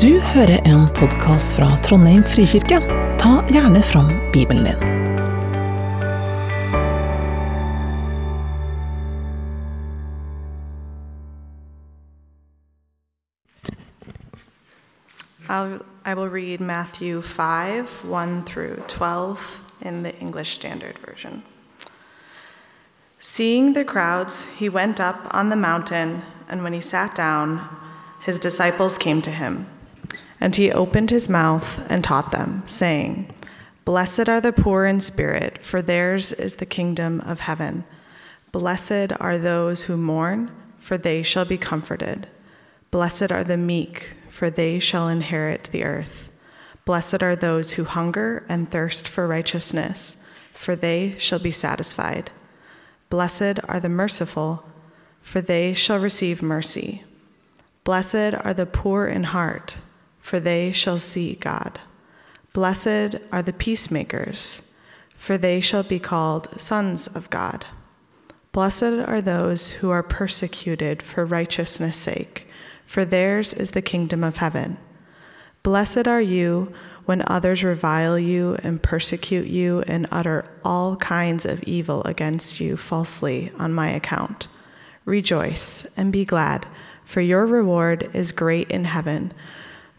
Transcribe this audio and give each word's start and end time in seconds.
Du 0.00 0.20
hører 0.20 0.62
en 0.64 0.86
podkast 0.94 1.56
fra 1.56 1.66
Trondheim 1.84 2.22
frikirke. 2.24 2.78
Ta 3.20 3.42
gjerne 3.52 3.82
fram 3.82 4.06
Bibelen 4.32 4.64
din. 4.64 4.78
I'll, 15.48 15.84
I 16.06 16.14
will 16.14 16.30
read 16.30 16.60
Matthew 16.60 17.20
5 17.20 18.04
1 18.04 18.44
through 18.44 18.76
12 18.88 19.60
in 19.82 20.04
the 20.04 20.14
English 20.20 20.54
Standard 20.54 20.98
Version. 21.06 21.42
Seeing 23.18 23.74
the 23.74 23.84
crowds, 23.84 24.58
he 24.58 24.70
went 24.70 25.00
up 25.00 25.34
on 25.34 25.50
the 25.50 25.56
mountain, 25.56 26.22
and 26.48 26.62
when 26.62 26.72
he 26.72 26.80
sat 26.80 27.14
down, 27.14 27.60
his 28.20 28.38
disciples 28.38 28.96
came 28.96 29.20
to 29.20 29.30
him. 29.30 29.66
And 30.42 30.56
he 30.56 30.72
opened 30.72 31.10
his 31.10 31.28
mouth 31.28 31.86
and 31.88 32.02
taught 32.02 32.32
them, 32.32 32.64
saying, 32.66 33.32
Blessed 33.84 34.28
are 34.28 34.40
the 34.40 34.52
poor 34.52 34.84
in 34.86 34.98
spirit, 34.98 35.62
for 35.62 35.80
theirs 35.80 36.32
is 36.32 36.56
the 36.56 36.66
kingdom 36.66 37.20
of 37.20 37.38
heaven. 37.38 37.84
Blessed 38.50 39.12
are 39.20 39.38
those 39.38 39.84
who 39.84 39.96
mourn, 39.96 40.50
for 40.80 40.98
they 40.98 41.22
shall 41.22 41.44
be 41.44 41.56
comforted. 41.56 42.26
Blessed 42.90 43.30
are 43.30 43.44
the 43.44 43.56
meek, 43.56 44.14
for 44.30 44.50
they 44.50 44.80
shall 44.80 45.06
inherit 45.06 45.70
the 45.70 45.84
earth. 45.84 46.32
Blessed 46.84 47.22
are 47.22 47.36
those 47.36 47.74
who 47.74 47.84
hunger 47.84 48.44
and 48.48 48.68
thirst 48.68 49.06
for 49.06 49.28
righteousness, 49.28 50.16
for 50.52 50.74
they 50.74 51.14
shall 51.18 51.38
be 51.38 51.52
satisfied. 51.52 52.32
Blessed 53.10 53.60
are 53.68 53.78
the 53.78 53.88
merciful, 53.88 54.64
for 55.20 55.40
they 55.40 55.72
shall 55.72 56.00
receive 56.00 56.42
mercy. 56.42 57.04
Blessed 57.84 58.34
are 58.34 58.52
the 58.52 58.66
poor 58.66 59.06
in 59.06 59.22
heart, 59.22 59.78
for 60.22 60.40
they 60.40 60.72
shall 60.72 60.96
see 60.96 61.34
God. 61.34 61.78
Blessed 62.54 63.16
are 63.30 63.42
the 63.42 63.52
peacemakers, 63.52 64.74
for 65.16 65.36
they 65.36 65.60
shall 65.60 65.82
be 65.82 65.98
called 65.98 66.48
sons 66.58 67.06
of 67.08 67.28
God. 67.28 67.66
Blessed 68.52 68.82
are 68.82 69.20
those 69.20 69.70
who 69.70 69.90
are 69.90 70.02
persecuted 70.02 71.02
for 71.02 71.26
righteousness' 71.26 71.96
sake, 71.96 72.46
for 72.86 73.04
theirs 73.04 73.52
is 73.52 73.72
the 73.72 73.82
kingdom 73.82 74.22
of 74.22 74.36
heaven. 74.38 74.78
Blessed 75.62 76.06
are 76.06 76.20
you 76.20 76.72
when 77.04 77.22
others 77.26 77.64
revile 77.64 78.18
you 78.18 78.56
and 78.62 78.82
persecute 78.82 79.46
you 79.46 79.80
and 79.88 80.06
utter 80.12 80.44
all 80.62 80.96
kinds 80.96 81.44
of 81.44 81.62
evil 81.64 82.04
against 82.04 82.60
you 82.60 82.76
falsely 82.76 83.50
on 83.58 83.72
my 83.72 83.90
account. 83.90 84.48
Rejoice 85.04 85.86
and 85.96 86.12
be 86.12 86.24
glad, 86.24 86.66
for 87.04 87.20
your 87.20 87.46
reward 87.46 88.08
is 88.12 88.30
great 88.30 88.70
in 88.70 88.84
heaven, 88.84 89.32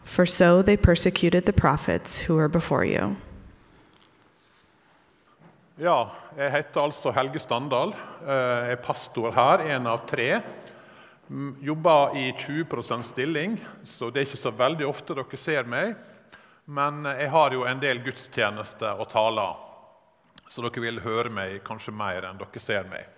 for 0.04 0.26
so 0.26 0.62
they 0.62 0.76
persecuted 0.76 1.46
the 1.46 1.52
prophets 1.52 2.20
who 2.28 2.36
were 2.36 2.48
before 2.48 2.84
you. 2.84 3.16
Ja, 5.76 6.10
jeg 6.38 6.52
heter 6.52 6.84
altså 6.84 7.10
Helge 7.10 7.38
Standal. 7.38 7.94
Jeg 8.22 8.70
er 8.76 8.82
pastor 8.82 9.32
her, 9.34 9.64
en 9.74 9.88
av 9.90 10.04
tre. 10.06 10.42
Mm, 11.28 11.56
Jobber 11.60 12.14
i 12.16 12.28
20% 12.38 13.02
stilling, 13.02 13.56
så 13.84 14.10
det 14.10 14.20
er 14.20 14.28
ikke 14.28 14.38
så 14.38 14.52
veldig 14.54 14.86
ofte 14.86 15.16
dere 15.18 15.40
ser 15.40 15.66
meg. 15.66 15.96
Men 16.66 17.02
jeg 17.10 17.30
har 17.32 17.52
jo 17.52 17.64
en 17.66 17.80
del 17.82 18.00
gudstjenester 18.04 19.00
og 19.00 19.10
taler, 19.10 19.58
så 20.48 20.62
dere 20.62 20.84
vil 20.84 21.02
høre 21.02 21.32
meg 21.32 21.58
kanskje 21.66 21.92
mer 21.96 22.28
enn 22.28 22.38
dere 22.40 22.62
ser 22.62 22.86
meg. 22.88 23.10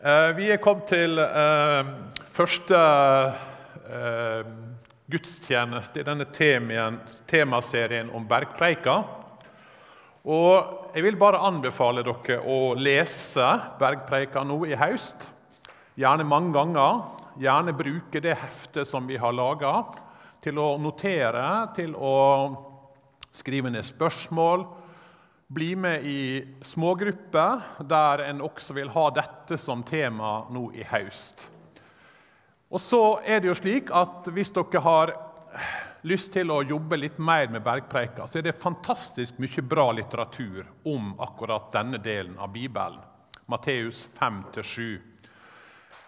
Eh, 0.00 0.32
Vi 0.38 0.48
er 0.50 0.62
kommet 0.62 0.88
til 0.88 1.18
eh, 1.18 1.92
første 2.32 2.80
eh, 3.90 4.50
gudstjeneste 5.08 6.02
i 6.02 6.06
denne 6.06 6.26
temaserien 7.26 8.10
om 8.14 8.26
bergpreika. 8.28 9.00
Og 10.28 10.74
Jeg 10.94 11.04
vil 11.04 11.18
bare 11.20 11.40
anbefale 11.44 12.02
dere 12.02 12.40
å 12.48 12.74
lese 12.74 13.44
bergpreika 13.78 14.40
nå 14.44 14.56
i 14.66 14.76
høst. 14.76 15.28
Gjerne 16.00 16.24
mange 16.24 16.54
ganger. 16.56 17.02
Gjerne 17.38 17.74
bruke 17.76 18.20
det 18.20 18.34
heftet 18.40 18.88
som 18.88 19.06
vi 19.06 19.16
har 19.20 19.34
laga, 19.36 19.84
til 20.42 20.58
å 20.58 20.72
notere, 20.80 21.68
til 21.76 21.94
å 21.94 22.16
skrive 23.30 23.70
ned 23.70 23.86
spørsmål. 23.86 24.64
Bli 25.48 25.68
med 25.78 26.04
i 26.08 26.22
smågrupper 26.66 27.84
der 27.88 28.24
en 28.26 28.42
også 28.44 28.74
vil 28.76 28.90
ha 28.96 29.06
dette 29.14 29.56
som 29.60 29.84
tema 29.86 30.40
nå 30.50 30.66
i 30.74 30.84
høst. 30.88 31.46
Og 32.68 32.80
så 32.80 33.00
er 33.24 33.40
det 33.40 33.48
jo 33.48 33.56
slik 33.56 33.92
at 33.96 34.28
Hvis 34.32 34.52
dere 34.52 34.84
har 34.84 35.14
lyst 36.06 36.30
til 36.34 36.52
å 36.54 36.62
jobbe 36.62 36.96
litt 37.00 37.16
mer 37.18 37.48
med 37.50 37.64
bergpreika, 37.64 38.26
så 38.28 38.38
er 38.38 38.44
det 38.46 38.54
fantastisk 38.54 39.40
mye 39.42 39.64
bra 39.66 39.88
litteratur 39.96 40.68
om 40.86 41.10
akkurat 41.20 41.72
denne 41.74 41.98
delen 41.98 42.36
av 42.38 42.52
Bibelen. 42.54 43.00
Matteus 43.50 44.04
5-7. 44.14 45.00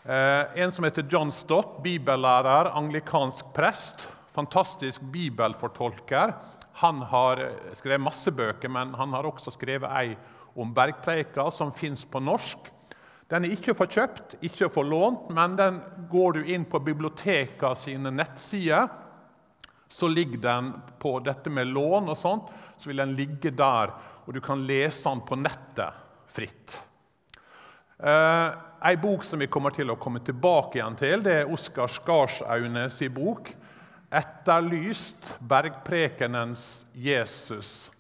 Eh, 0.04 0.62
en 0.62 0.72
som 0.72 0.86
heter 0.86 1.08
John 1.10 1.32
Stott, 1.34 1.80
bibellærer, 1.82 2.70
anglikansk 2.78 3.50
prest. 3.56 4.06
Fantastisk 4.30 5.02
bibelfortolker. 5.10 6.36
Han 6.84 7.02
har 7.10 7.42
skrevet 7.74 8.04
masse 8.06 8.30
bøker, 8.30 8.70
men 8.70 8.94
han 8.94 9.16
har 9.16 9.26
også 9.26 9.56
skrevet 9.56 9.90
ei 9.90 10.14
om 10.54 10.70
bergpreika, 10.74 11.50
som 11.50 11.74
fins 11.74 12.06
på 12.06 12.22
norsk. 12.22 12.70
Den 13.30 13.46
er 13.46 13.54
ikke 13.54 13.76
få 13.78 13.86
kjøpt, 13.86 14.40
ikke 14.42 14.68
få 14.72 14.82
lånt, 14.82 15.28
men 15.30 15.54
den 15.58 15.78
går 16.10 16.38
du 16.38 16.48
inn 16.50 16.64
på 16.66 16.80
biblioteka 16.82 17.76
sine 17.78 18.10
nettsider, 18.10 18.88
så 19.90 20.08
ligger 20.10 20.42
den 20.42 20.72
på 21.02 21.16
dette 21.22 21.50
med 21.50 21.70
lån 21.70 22.10
og 22.10 22.18
sånt, 22.18 22.50
så 22.78 22.90
vil 22.90 23.02
den 23.02 23.14
ligge 23.18 23.52
der, 23.54 23.94
og 24.26 24.34
du 24.34 24.40
kan 24.42 24.62
lese 24.66 25.10
den 25.10 25.22
på 25.26 25.38
nettet 25.38 26.02
fritt. 26.30 26.76
Eh, 27.98 28.50
ei 28.90 28.94
bok 28.96 29.24
som 29.26 29.42
vi 29.42 29.50
kommer 29.50 29.74
til 29.76 29.90
å 29.92 29.98
komme 30.00 30.22
tilbake 30.26 30.78
igjen 30.78 30.98
til, 30.98 31.22
det 31.22 31.34
er 31.40 31.50
Oskar 31.52 31.90
Skarsaune 31.90 32.88
sin 32.90 33.14
bok 33.14 33.52
'Etterlyst 34.10 35.36
bergprekenens 35.38 36.86
Jesus'. 36.96 37.90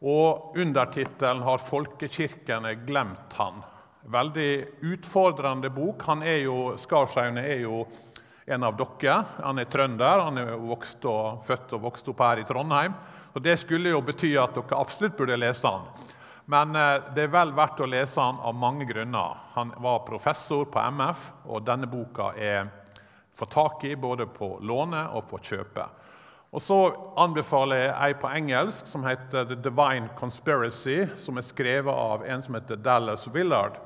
Og 0.00 0.56
undertittelen 0.56 1.42
har 1.42 1.58
'Folkekirkene 1.58 2.86
glemt 2.86 3.34
han'. 3.36 3.60
Veldig 4.08 4.66
utfordrende 4.80 5.68
bok. 5.70 6.02
Han 6.08 6.22
er 6.24 6.38
jo, 6.46 6.72
Skarsaune 6.80 7.42
er 7.44 7.58
jo 7.66 7.82
en 8.48 8.62
av 8.64 8.76
dere. 8.78 9.18
Han 9.44 9.60
er 9.60 9.68
trønder. 9.68 10.22
Han 10.24 10.40
er 10.40 10.54
vokst 10.56 11.04
og, 11.04 11.42
født 11.44 11.74
og 11.76 11.82
vokst 11.90 12.08
opp 12.08 12.22
her 12.24 12.40
i 12.40 12.46
Trondheim. 12.48 12.94
Og 13.34 13.42
Det 13.44 13.58
skulle 13.60 13.92
jo 13.92 14.00
bety 14.00 14.32
at 14.40 14.56
dere 14.56 14.80
absolutt 14.80 15.18
burde 15.18 15.36
lese 15.36 15.68
han. 15.68 15.84
Men 16.48 16.72
eh, 16.76 17.02
det 17.12 17.26
er 17.26 17.34
vel 17.34 17.52
verdt 17.52 17.82
å 17.84 17.90
lese 17.90 18.24
han 18.24 18.40
av 18.40 18.56
mange 18.56 18.88
grunner. 18.88 19.36
Han 19.58 19.74
var 19.84 20.06
professor 20.08 20.64
på 20.72 20.80
MF, 20.96 21.28
og 21.44 21.66
denne 21.68 21.90
boka 21.90 22.32
er 22.32 22.70
få 23.36 23.46
tak 23.52 23.84
i 23.84 23.92
både 23.96 24.24
på 24.32 24.54
låne 24.64 25.04
og 25.12 25.28
på 25.28 25.42
kjøpe. 25.50 25.84
Og 26.48 26.62
Så 26.64 26.78
anbefaler 27.20 27.82
jeg 27.82 27.94
ei 28.06 28.14
på 28.16 28.32
engelsk 28.32 28.88
som 28.88 29.04
heter 29.04 29.44
The 29.50 29.58
Divine 29.68 30.08
Conspiracy, 30.16 31.02
som 31.20 31.36
er 31.36 31.44
skrevet 31.44 31.92
av 31.92 32.24
en 32.24 32.42
som 32.42 32.56
heter 32.56 32.80
Dallas 32.80 33.28
Willard. 33.34 33.76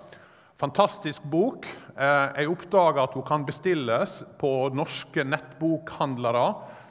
Fantastisk 0.60 1.22
bok. 1.22 1.66
Eh, 1.96 2.28
Jeg 2.36 2.48
oppdaga 2.48 3.02
at 3.02 3.14
hun 3.14 3.22
kan 3.26 3.44
bestilles 3.44 4.22
på 4.38 4.70
norske 4.74 5.24
nettbokhandlere 5.24 6.46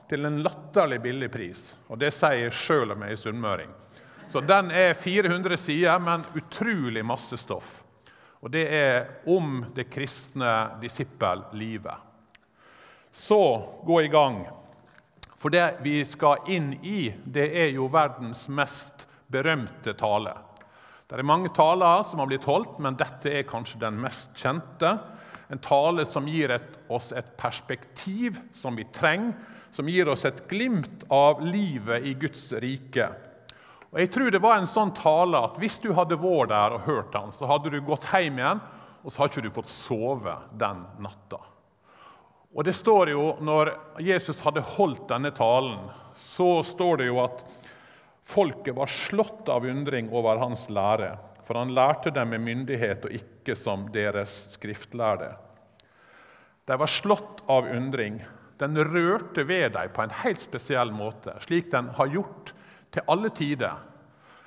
til 0.09 0.25
en 0.25 0.41
latterlig 0.43 1.01
billig 1.01 1.31
pris. 1.31 1.73
Og 1.89 1.99
Det 1.99 2.11
sier 2.13 2.51
sjøl 2.51 2.91
om 2.91 3.01
jeg 3.05 3.11
er 3.11 3.21
sunnmøring. 3.21 3.69
Så 4.27 4.41
Den 4.41 4.71
er 4.71 4.93
400 4.93 5.57
sider, 5.57 5.99
men 5.99 6.25
utrolig 6.35 7.05
masse 7.05 7.37
stoff. 7.37 7.83
Og 8.41 8.51
Det 8.51 8.67
er 8.73 9.07
om 9.27 9.65
det 9.75 9.89
kristne 9.89 10.79
disippellivet. 10.81 11.95
Så 13.11 13.63
gå 13.85 14.01
i 14.01 14.07
gang. 14.07 14.47
For 15.35 15.49
det 15.49 15.77
vi 15.81 16.03
skal 16.05 16.47
inn 16.47 16.73
i, 16.83 17.13
det 17.25 17.49
er 17.57 17.71
jo 17.75 17.87
verdens 17.91 18.47
mest 18.49 19.07
berømte 19.31 19.93
tale. 19.97 20.35
Det 21.11 21.19
er 21.19 21.27
mange 21.27 21.49
taler 21.51 22.05
som 22.07 22.21
har 22.23 22.27
blitt 22.29 22.45
holdt, 22.47 22.77
men 22.79 22.95
dette 22.95 23.27
er 23.35 23.43
kanskje 23.43 23.81
den 23.81 23.97
mest 23.99 24.31
kjente. 24.39 24.93
En 25.51 25.59
tale 25.59 26.05
som 26.07 26.23
gir 26.23 26.53
et, 26.55 26.77
oss 26.87 27.09
et 27.11 27.33
perspektiv 27.35 28.37
som 28.55 28.77
vi 28.79 28.85
trenger, 28.95 29.33
som 29.75 29.89
gir 29.91 30.07
oss 30.07 30.23
et 30.23 30.39
glimt 30.47 31.03
av 31.11 31.41
livet 31.43 32.07
i 32.07 32.13
Guds 32.15 32.45
rike. 32.63 33.09
Og 33.91 33.99
jeg 33.99 34.11
tror 34.15 34.31
det 34.31 34.39
var 34.39 34.55
en 34.55 34.69
sånn 34.71 34.93
tale 34.95 35.41
at 35.49 35.59
Hvis 35.59 35.81
du 35.83 35.89
hadde 35.97 36.15
vært 36.15 36.53
der 36.53 36.77
og 36.77 36.87
hørt 36.87 37.11
den, 37.11 37.35
så 37.35 37.49
hadde 37.49 37.73
du 37.73 37.81
gått 37.83 38.07
hjem 38.07 38.39
igjen, 38.39 38.61
og 39.03 39.11
så 39.11 39.25
hadde 39.25 39.35
ikke 39.35 39.49
du 39.49 39.57
fått 39.59 39.73
sove 39.73 40.37
den 40.63 40.85
natta. 41.03 41.41
Og 42.55 42.63
det 42.63 42.75
står 42.75 43.11
jo, 43.11 43.33
Når 43.43 43.73
Jesus 43.99 44.39
hadde 44.47 44.63
holdt 44.77 45.09
denne 45.11 45.35
talen, 45.35 45.91
så 46.15 46.61
står 46.63 47.03
det 47.03 47.11
jo 47.11 47.19
at 47.25 47.43
folket 48.25 48.75
var 48.75 48.87
slått 48.87 49.49
av 49.49 49.65
undring 49.65 50.09
over 50.13 50.41
hans 50.41 50.67
lære, 50.69 51.15
for 51.43 51.57
han 51.57 51.73
lærte 51.75 52.13
dem 52.13 52.33
med 52.33 52.45
myndighet 52.45 53.05
og 53.07 53.15
ikke 53.17 53.55
som 53.57 53.87
deres 53.93 54.35
skriftlærde. 54.55 55.33
De 56.65 56.77
var 56.77 56.87
slått 56.87 57.43
av 57.47 57.67
undring. 57.69 58.21
den 58.61 58.77
rørte 58.77 59.43
ved 59.43 59.71
dem 59.73 59.89
på 59.89 60.03
en 60.03 60.11
helt 60.21 60.41
spesiell 60.41 60.91
måte, 60.91 61.33
slik 61.41 61.71
den 61.71 61.87
har 61.97 62.07
gjort 62.07 62.53
til 62.91 63.01
alle 63.07 63.29
tider. 63.29 63.79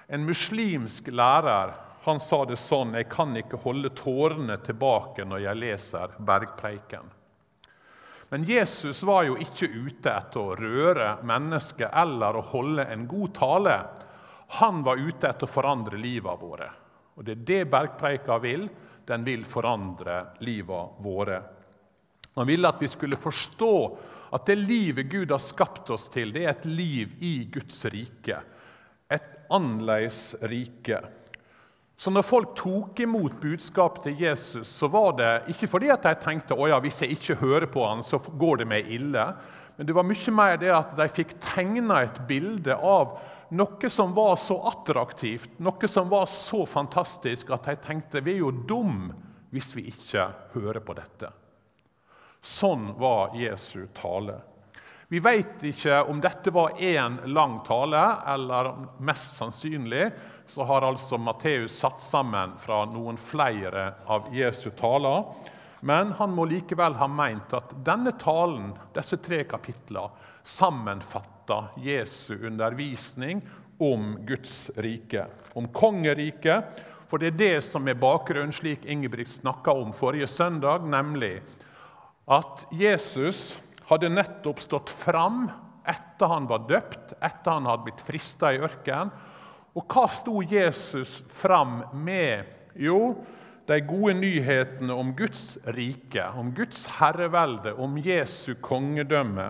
En 0.06 0.24
muslimsk 0.24 1.08
lærer 1.10 1.74
han 2.04 2.20
sa 2.20 2.44
det 2.44 2.58
sånn 2.60 2.94
Jeg 2.94 3.08
kan 3.08 3.36
ikke 3.36 3.56
holde 3.64 3.88
tårene 3.96 4.58
tilbake 4.60 5.24
når 5.24 5.46
jeg 5.46 5.60
leser 5.60 6.16
bergpreiken. 6.18 7.08
Men 8.34 8.44
Jesus 8.44 9.02
var 9.06 9.28
jo 9.28 9.36
ikke 9.38 9.68
ute 9.70 10.10
etter 10.10 10.40
å 10.42 10.56
røre 10.58 11.20
mennesket 11.22 11.92
eller 11.94 12.34
å 12.34 12.40
holde 12.48 12.82
en 12.90 13.04
god 13.06 13.30
tale. 13.36 13.74
Han 14.58 14.80
var 14.82 14.98
ute 14.98 15.28
etter 15.28 15.46
å 15.46 15.52
forandre 15.52 16.00
livet 16.02 16.40
våre. 16.40 16.66
Og 17.14 17.22
det 17.22 17.36
er 17.36 17.44
det 17.46 17.60
bergpreika 17.70 18.40
vil. 18.42 18.64
Den 19.06 19.22
vil 19.22 19.44
forandre 19.46 20.16
livet 20.42 20.98
våre. 21.06 21.38
Han 22.34 22.50
ville 22.50 22.74
at 22.74 22.82
vi 22.82 22.90
skulle 22.90 23.20
forstå 23.22 23.72
at 24.34 24.50
det 24.50 24.58
livet 24.64 25.14
Gud 25.14 25.30
har 25.30 25.38
skapt 25.38 25.94
oss 25.94 26.08
til, 26.10 26.34
det 26.34 26.42
er 26.42 26.56
et 26.56 26.66
liv 26.66 27.14
i 27.22 27.36
Guds 27.54 27.84
rike. 27.94 28.40
Et 29.14 29.30
annerledes 29.54 30.24
rike. 30.42 31.04
Så 31.96 32.10
når 32.10 32.26
folk 32.26 32.54
tok 32.58 33.00
imot 33.04 33.36
budskapet 33.42 34.08
til 34.08 34.22
Jesus, 34.24 34.68
så 34.68 34.88
var 34.90 35.12
det 35.18 35.32
ikke 35.54 35.68
fordi 35.70 35.92
at 35.94 36.02
de 36.02 36.14
tenkte 36.20 36.56
at 36.56 36.72
ja, 36.72 36.80
hvis 36.82 37.02
jeg 37.04 37.14
ikke 37.14 37.38
hører 37.42 37.68
på 37.70 37.84
han, 37.86 38.02
så 38.02 38.18
går 38.18 38.62
det 38.62 38.66
meg 38.70 38.90
ille. 38.96 39.28
Men 39.76 39.86
det 39.86 39.94
var 39.94 40.06
mye 40.06 40.34
mer 40.34 40.58
det 40.58 40.72
at 40.74 40.96
de 40.98 41.06
fikk 41.10 41.36
tegna 41.42 42.02
et 42.04 42.18
bilde 42.28 42.74
av 42.74 43.14
noe 43.54 43.90
som 43.90 44.14
var 44.14 44.34
så 44.40 44.56
attraktivt, 44.70 45.58
noe 45.62 45.90
som 45.90 46.10
var 46.10 46.26
så 46.30 46.64
fantastisk, 46.66 47.52
at 47.54 47.70
de 47.70 47.76
tenkte 47.82 48.22
vi 48.24 48.36
er 48.36 48.42
jo 48.42 48.50
dum 48.50 49.08
hvis 49.54 49.74
vi 49.78 49.86
ikke 49.92 50.26
hører 50.56 50.82
på 50.82 50.96
dette. 50.98 51.30
Sånn 52.44 52.90
var 52.98 53.36
Jesu 53.38 53.86
tale. 53.94 54.40
Vi 55.08 55.20
vet 55.22 55.62
ikke 55.68 56.00
om 56.10 56.18
dette 56.20 56.50
var 56.50 56.74
én 56.82 57.20
lang 57.30 57.60
tale, 57.64 58.02
eller 58.34 58.72
mest 59.04 59.38
sannsynlig 59.38 60.08
så 60.46 60.64
har 60.64 60.84
altså 60.84 61.18
Matteus 61.18 61.78
satt 61.80 62.02
sammen 62.02 62.54
fra 62.60 62.84
noen 62.88 63.16
flere 63.20 63.94
av 64.06 64.28
Jesu 64.34 64.70
taler. 64.76 65.24
Men 65.84 66.14
han 66.18 66.32
må 66.32 66.46
likevel 66.48 66.96
ha 66.96 67.08
meint 67.10 67.52
at 67.56 67.74
denne 67.84 68.14
talen, 68.20 68.72
disse 68.94 69.18
tre 69.20 69.42
kapitlene, 69.48 70.12
sammenfatter 70.44 71.70
Jesu 71.80 72.46
undervisning 72.46 73.40
om 73.80 74.14
Guds 74.28 74.70
rike, 74.76 75.26
om 75.56 75.68
kongeriket. 75.72 76.80
For 77.08 77.20
det 77.20 77.32
er 77.32 77.38
det 77.40 77.64
som 77.64 77.88
er 77.88 78.00
bakgrunnen, 78.00 78.52
slik 78.52 78.84
Ingebrigt 78.88 79.32
snakka 79.32 79.72
om 79.76 79.92
forrige 79.96 80.28
søndag, 80.28 80.84
nemlig 80.88 81.38
at 82.24 82.64
Jesus 82.72 83.54
hadde 83.90 84.12
nettopp 84.12 84.62
stått 84.64 84.92
fram 84.92 85.46
etter 85.84 86.30
han 86.32 86.48
var 86.48 86.64
døpt, 86.68 87.16
etter 87.20 87.58
han 87.58 87.68
hadde 87.68 87.84
blitt 87.90 88.04
frista 88.04 88.54
i 88.54 88.60
ørkenen. 88.64 89.12
Og 89.74 89.86
hva 89.90 90.04
sto 90.10 90.42
Jesus 90.46 91.16
fram 91.30 91.82
med? 91.98 92.46
Jo, 92.78 93.16
de 93.66 93.80
gode 93.86 94.14
nyhetene 94.18 94.94
om 94.94 95.10
Guds 95.16 95.58
rike, 95.74 96.26
om 96.38 96.52
Guds 96.54 96.84
herrevelde, 96.98 97.74
om 97.74 97.96
Jesu 97.98 98.54
kongedømme. 98.62 99.48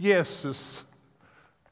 Jesus 0.00 0.84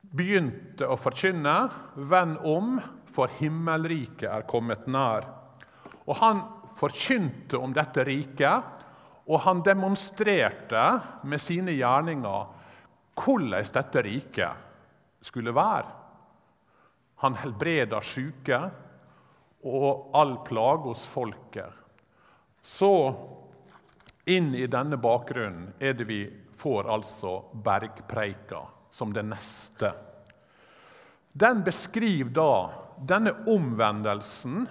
begynte 0.03 0.87
å 0.87 0.99
forkynne 1.01 1.57
'Venn 1.97 2.37
om, 2.45 2.81
for 3.07 3.29
himmelriket 3.41 4.29
er 4.31 4.47
kommet 4.49 4.87
nær'. 4.87 5.27
Og 6.07 6.17
Han 6.17 6.43
forkynte 6.77 7.59
om 7.59 7.73
dette 7.73 8.05
riket, 8.05 8.63
og 9.29 9.41
han 9.45 9.63
demonstrerte 9.65 10.85
med 11.29 11.41
sine 11.41 11.75
gjerninger 11.77 12.47
hvordan 13.23 13.69
dette 13.77 14.03
riket 14.03 15.23
skulle 15.23 15.55
være. 15.55 16.02
Han 17.23 17.37
helbreder 17.39 18.03
syke 18.03 18.59
og 19.63 20.11
all 20.19 20.37
plage 20.47 20.89
hos 20.89 21.05
folket. 21.07 21.71
Så 22.63 22.95
inn 24.27 24.53
i 24.55 24.67
denne 24.71 24.99
bakgrunnen 24.99 25.73
er 25.79 25.95
det 25.99 26.07
vi 26.09 26.23
får 26.59 26.91
altså 26.91 27.37
bergpreika 27.65 28.63
som 28.91 29.13
det 29.15 29.23
neste. 29.27 29.93
Den 31.33 31.63
beskriver 31.65 32.31
da 32.35 32.55
denne 32.99 33.33
omvendelsen 33.51 34.67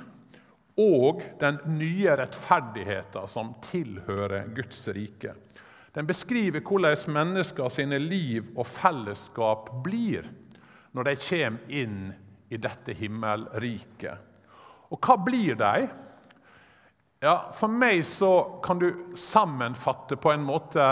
og 0.79 1.23
den 1.39 1.57
nye 1.77 2.15
rettferdigheten 2.19 3.27
som 3.27 3.53
tilhører 3.63 4.51
Guds 4.55 4.85
rike. 4.91 5.33
Den 5.95 6.07
beskriver 6.07 6.63
hvordan 6.63 7.15
mennesker 7.15 7.71
sine 7.71 7.99
liv 7.99 8.51
og 8.55 8.67
fellesskap 8.67 9.71
blir 9.83 10.27
når 10.91 11.07
de 11.07 11.15
kommer 11.23 11.79
inn 11.81 11.97
i 12.51 12.59
dette 12.59 12.93
himmelriket. 12.99 14.29
Og 14.91 14.99
hva 14.99 15.15
blir 15.23 15.55
de? 15.59 15.87
Ja, 17.21 17.35
For 17.53 17.71
meg 17.71 18.03
så 18.05 18.59
kan 18.63 18.79
du 18.81 18.87
sammenfatte 19.15 20.17
på 20.19 20.31
en 20.33 20.43
måte 20.43 20.85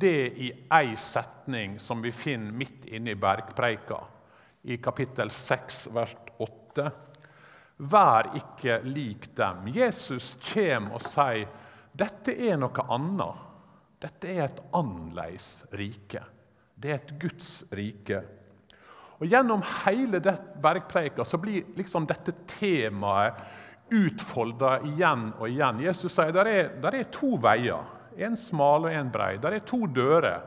det 0.00 0.32
i 0.42 0.50
ei 0.76 0.96
setning 0.98 1.78
som 1.78 2.02
vi 2.02 2.12
finner 2.12 2.52
midt 2.52 2.88
inne 2.90 3.14
i 3.14 3.18
bergpreika, 3.18 4.00
i 4.62 4.76
kapittel 4.82 5.30
6, 5.30 5.86
vers 5.94 6.16
8. 6.38 6.90
Vær 7.90 8.32
ikke 8.36 8.80
lik 8.84 9.30
dem. 9.38 9.70
Jesus 9.72 10.34
kommer 10.42 10.98
og 10.98 11.06
sier 11.06 11.48
dette 11.96 12.34
er 12.34 12.58
noe 12.60 12.84
annet. 12.92 13.46
Dette 14.00 14.28
er 14.32 14.44
et 14.46 14.60
annerledes 14.76 15.48
rike. 15.76 16.22
Det 16.74 16.92
er 16.92 17.00
et 17.00 17.16
Guds 17.20 17.50
rike. 17.76 18.20
Og 19.20 19.28
Gjennom 19.28 19.62
hele 19.84 20.20
bergpreika 20.62 21.24
så 21.24 21.38
blir 21.38 21.74
liksom 21.76 22.06
dette 22.08 22.32
temaet 22.48 23.42
utfolda 23.92 24.78
igjen 24.86 25.26
og 25.36 25.48
igjen. 25.48 25.82
Jesus 25.84 26.14
sier 26.14 26.36
er, 26.46 26.70
der 26.80 26.96
er 26.96 27.10
to 27.12 27.34
veier. 27.40 27.84
En 28.16 28.36
smal 28.36 28.88
og 28.88 28.94
en 28.94 29.10
brei. 29.12 29.34
Der 29.42 29.58
er 29.58 29.66
to 29.66 29.84
dører. 29.86 30.40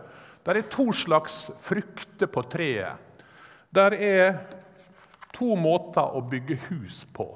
Der 0.43 0.59
er 0.59 0.67
to 0.71 0.89
slags 0.93 1.45
frukter 1.61 2.27
på 2.31 2.43
treet. 2.49 2.97
Der 3.73 3.93
er 3.93 4.33
to 5.33 5.53
måter 5.57 6.17
å 6.17 6.23
bygge 6.29 6.57
hus 6.69 7.03
på. 7.13 7.27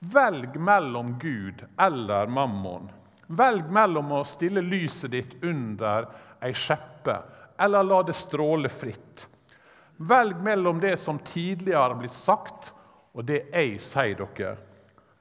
Velg 0.00 0.60
mellom 0.60 1.16
Gud 1.20 1.64
eller 1.80 2.28
mammon. 2.30 2.86
Velg 3.26 3.72
mellom 3.72 4.12
å 4.20 4.22
stille 4.24 4.62
lyset 4.64 5.12
ditt 5.12 5.34
under 5.44 6.06
ei 6.44 6.54
skjeppe 6.56 7.18
eller 7.58 7.84
la 7.84 8.02
det 8.06 8.14
stråle 8.16 8.70
fritt. 8.72 9.26
Velg 9.98 10.42
mellom 10.42 10.80
det 10.80 10.96
som 10.96 11.18
tidligere 11.18 11.82
har 11.82 11.94
blitt 11.98 12.14
sagt, 12.14 12.72
og 13.14 13.26
det 13.26 13.48
jeg 13.50 13.78
sier 13.82 14.20
dere. 14.20 14.54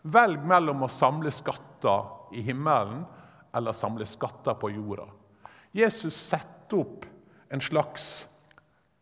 Velg 0.05 0.43
mellom 0.46 0.86
å 0.86 0.91
samle 0.91 1.31
skatter 1.34 2.36
i 2.38 2.43
himmelen 2.46 3.01
eller 3.57 3.74
samle 3.74 4.05
skatter 4.05 4.57
på 4.60 4.69
jorda. 4.75 5.07
Jesus 5.74 6.15
setter 6.15 6.84
opp 6.84 7.07
en 7.50 7.63
slags 7.63 8.27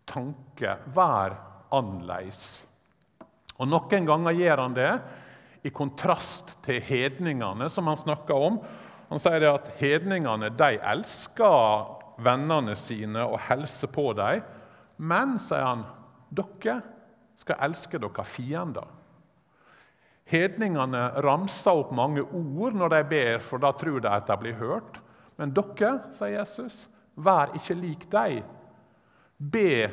tanke. 0.07 0.77
Vær 0.95 1.35
annerledes. 1.75 2.63
Og 3.59 3.67
Noen 3.67 4.07
ganger 4.07 4.35
gjør 4.35 4.63
han 4.63 4.75
det 4.77 4.91
i 5.65 5.71
kontrast 5.73 6.57
til 6.65 6.79
hedningene, 6.83 7.67
som 7.73 7.87
han 7.89 7.99
snakker 7.99 8.47
om. 8.47 8.59
Han 9.09 9.21
sier 9.21 9.47
at 9.49 9.71
hedningene 9.79 10.51
de 10.55 10.77
elsker 10.79 12.21
vennene 12.23 12.75
sine 12.79 13.25
og 13.25 13.39
hilser 13.49 13.91
på 13.91 14.11
dem. 14.17 14.43
Men, 14.97 15.37
sier 15.41 15.65
han, 15.65 15.83
dere 16.29 16.79
skal 17.39 17.59
elske 17.67 17.99
dere 17.99 18.25
fiender. 18.27 18.87
Hedningene 20.25 21.21
ramser 21.21 21.83
opp 21.83 21.91
mange 21.93 22.23
ord 22.23 22.77
når 22.77 22.95
de 22.95 23.01
ber, 23.11 23.41
for 23.43 23.61
da 23.61 23.71
tror 23.77 24.01
de 24.01 24.09
at 24.09 24.29
de 24.29 24.37
blir 24.41 24.57
hørt. 24.57 24.99
Men 25.37 25.53
dere, 25.53 25.97
sier 26.15 26.39
Jesus, 26.39 26.85
vær 27.15 27.53
ikke 27.57 27.77
lik 27.77 28.07
dem. 28.11 28.47
Be 29.37 29.91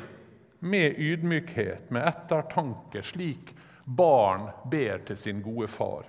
med 0.63 0.95
ydmykhet, 0.97 1.91
med 1.91 2.07
ettertanke, 2.07 3.03
slik 3.03 3.51
barn 3.83 4.47
ber 4.71 5.03
til 5.05 5.19
sin 5.19 5.41
gode 5.43 5.67
far. 5.67 6.07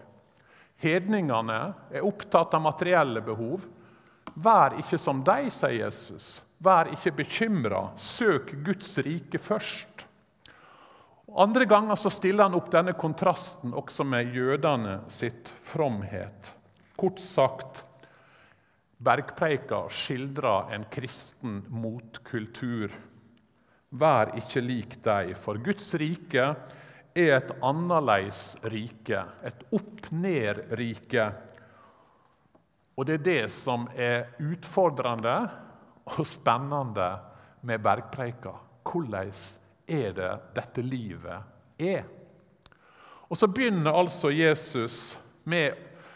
Hedningene 0.78 1.58
er 1.90 2.06
opptatt 2.06 2.54
av 2.54 2.62
materielle 2.62 3.22
behov. 3.24 3.66
Vær 4.34 4.78
ikke 4.78 4.98
som 4.98 5.22
deg, 5.26 5.50
sier 5.52 5.84
Jesus. 5.84 6.38
Vær 6.62 6.90
ikke 6.94 7.12
bekymra. 7.18 7.88
Søk 7.96 8.52
Guds 8.64 8.98
rike 9.04 9.38
først. 9.38 10.06
Andre 11.34 11.66
ganger 11.66 11.98
så 11.98 12.12
stiller 12.12 12.46
han 12.46 12.54
opp 12.54 12.68
denne 12.70 12.94
kontrasten 12.94 13.74
også 13.74 14.04
med 14.06 14.36
jødene 14.36 15.00
sitt 15.10 15.50
fromhet. 15.66 16.52
Kort 16.94 17.18
sagt 17.18 17.82
Bergpreika 19.04 19.82
skildrer 19.90 20.70
en 20.76 20.86
kristen 20.92 21.58
motkultur. 21.74 22.94
Vær 23.94 24.30
ikke 24.38 24.62
lik 24.62 24.96
deg, 25.04 25.34
for 25.38 25.58
Guds 25.62 25.90
rike 26.00 26.46
er 27.14 27.34
et 27.36 27.50
annerledes 27.62 28.56
rike, 28.70 29.20
et 29.42 29.66
opp-ned-rike. 29.74 31.26
Og 32.94 33.06
det 33.06 33.18
er 33.18 33.26
det 33.26 33.42
som 33.54 33.88
er 33.98 34.32
utfordrende 34.42 35.36
og 36.04 36.26
spennende 36.28 37.08
med 37.64 37.82
bergpreika. 37.82 38.52
Hvordan 38.84 39.32
er 39.86 40.12
det 40.16 40.30
dette 40.56 40.84
livet 40.84 41.80
er? 41.80 42.04
Og 43.28 43.36
Så 43.36 43.48
begynner 43.48 43.96
altså 43.96 44.30
Jesus 44.30 45.18
med 45.44 45.74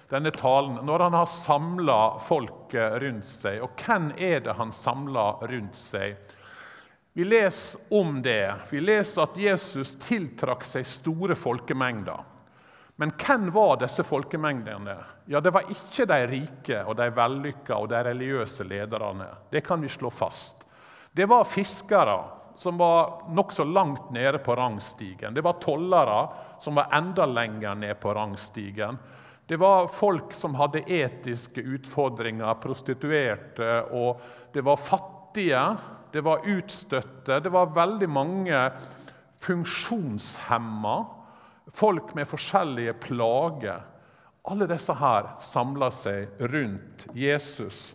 denne 0.09 0.31
talen 0.33 0.79
når 0.87 1.05
han 1.09 1.17
har 1.19 1.31
samla 1.31 2.01
folket 2.23 3.01
rundt 3.03 3.27
seg. 3.27 3.63
Og 3.65 3.81
hvem 3.81 4.13
er 4.17 4.45
det 4.45 4.57
han 4.57 4.73
samler 4.73 5.43
rundt 5.49 5.77
seg? 5.77 6.17
Vi 7.13 7.25
leser 7.27 7.97
om 7.99 8.21
det. 8.23 8.55
Vi 8.71 8.81
leser 8.81 9.25
at 9.25 9.37
Jesus 9.41 9.97
tiltrakk 10.05 10.63
seg 10.69 10.87
store 10.87 11.35
folkemengder. 11.35 12.21
Men 13.01 13.13
hvem 13.15 13.47
var 13.55 13.77
disse 13.79 14.03
folkemengdene? 14.03 14.97
Ja, 15.31 15.41
Det 15.41 15.53
var 15.55 15.69
ikke 15.71 16.07
de 16.11 16.19
rike 16.27 16.81
og 16.83 16.97
de 16.99 17.07
vellykka 17.15 17.77
og 17.77 17.89
de 17.93 18.01
religiøse 18.09 18.65
lederne. 18.67 19.29
Det 19.51 19.63
kan 19.67 19.81
vi 19.81 19.89
slå 19.89 20.11
fast. 20.11 20.67
Det 21.15 21.29
var 21.31 21.47
fiskere 21.47 22.19
som 22.59 22.79
var 22.79 23.23
nokså 23.31 23.65
langt 23.65 24.11
nede 24.11 24.39
på 24.43 24.57
rangstigen. 24.59 25.35
Det 25.35 25.45
var 25.47 25.61
tollere 25.63 26.19
som 26.61 26.75
var 26.75 26.91
enda 26.93 27.27
lenger 27.27 27.75
ned 27.79 28.01
på 28.01 28.15
rangstigen. 28.15 28.99
Det 29.47 29.57
var 29.57 29.87
folk 29.87 30.35
som 30.35 30.59
hadde 30.59 30.83
etiske 30.91 31.63
utfordringer, 31.63 32.59
prostituerte, 32.61 33.85
og 33.95 34.19
det 34.53 34.65
var 34.67 34.77
fattige, 34.77 35.63
det 36.13 36.25
var 36.27 36.43
utstøtte. 36.45 37.39
Det 37.41 37.53
var 37.55 37.71
veldig 37.79 38.09
mange 38.11 38.65
funksjonshemma, 39.39 40.97
folk 41.75 42.15
med 42.15 42.29
forskjellige 42.29 42.93
plager. 43.03 43.83
Alle 44.49 44.69
disse 44.71 44.95
her 44.97 45.35
samler 45.45 45.93
seg 45.93 46.43
rundt 46.53 47.07
Jesus. 47.17 47.93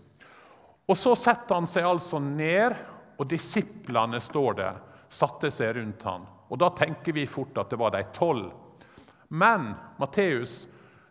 Og 0.85 0.97
Så 0.97 1.15
setter 1.15 1.55
han 1.55 1.69
seg 1.69 1.87
altså 1.87 2.19
ned, 2.21 2.75
og 3.17 3.29
disiplene 3.29 4.19
står 4.21 4.57
det, 4.59 4.71
satte 5.09 5.51
seg 5.53 5.77
rundt 5.77 6.03
han. 6.03 6.27
Og 6.49 6.59
Da 6.59 6.69
tenker 6.75 7.13
vi 7.15 7.25
fort 7.25 7.57
at 7.57 7.71
det 7.71 7.79
var 7.79 7.93
de 7.95 8.03
tolv. 8.13 8.51
Men 9.29 9.73
Matteus 9.97 10.67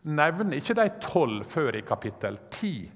nevner 0.06 0.58
ikke 0.58 0.76
de 0.78 0.88
tolv 1.02 1.46
før 1.46 1.78
i 1.78 1.86
kapittel 1.86 2.38
ti. 2.50 2.90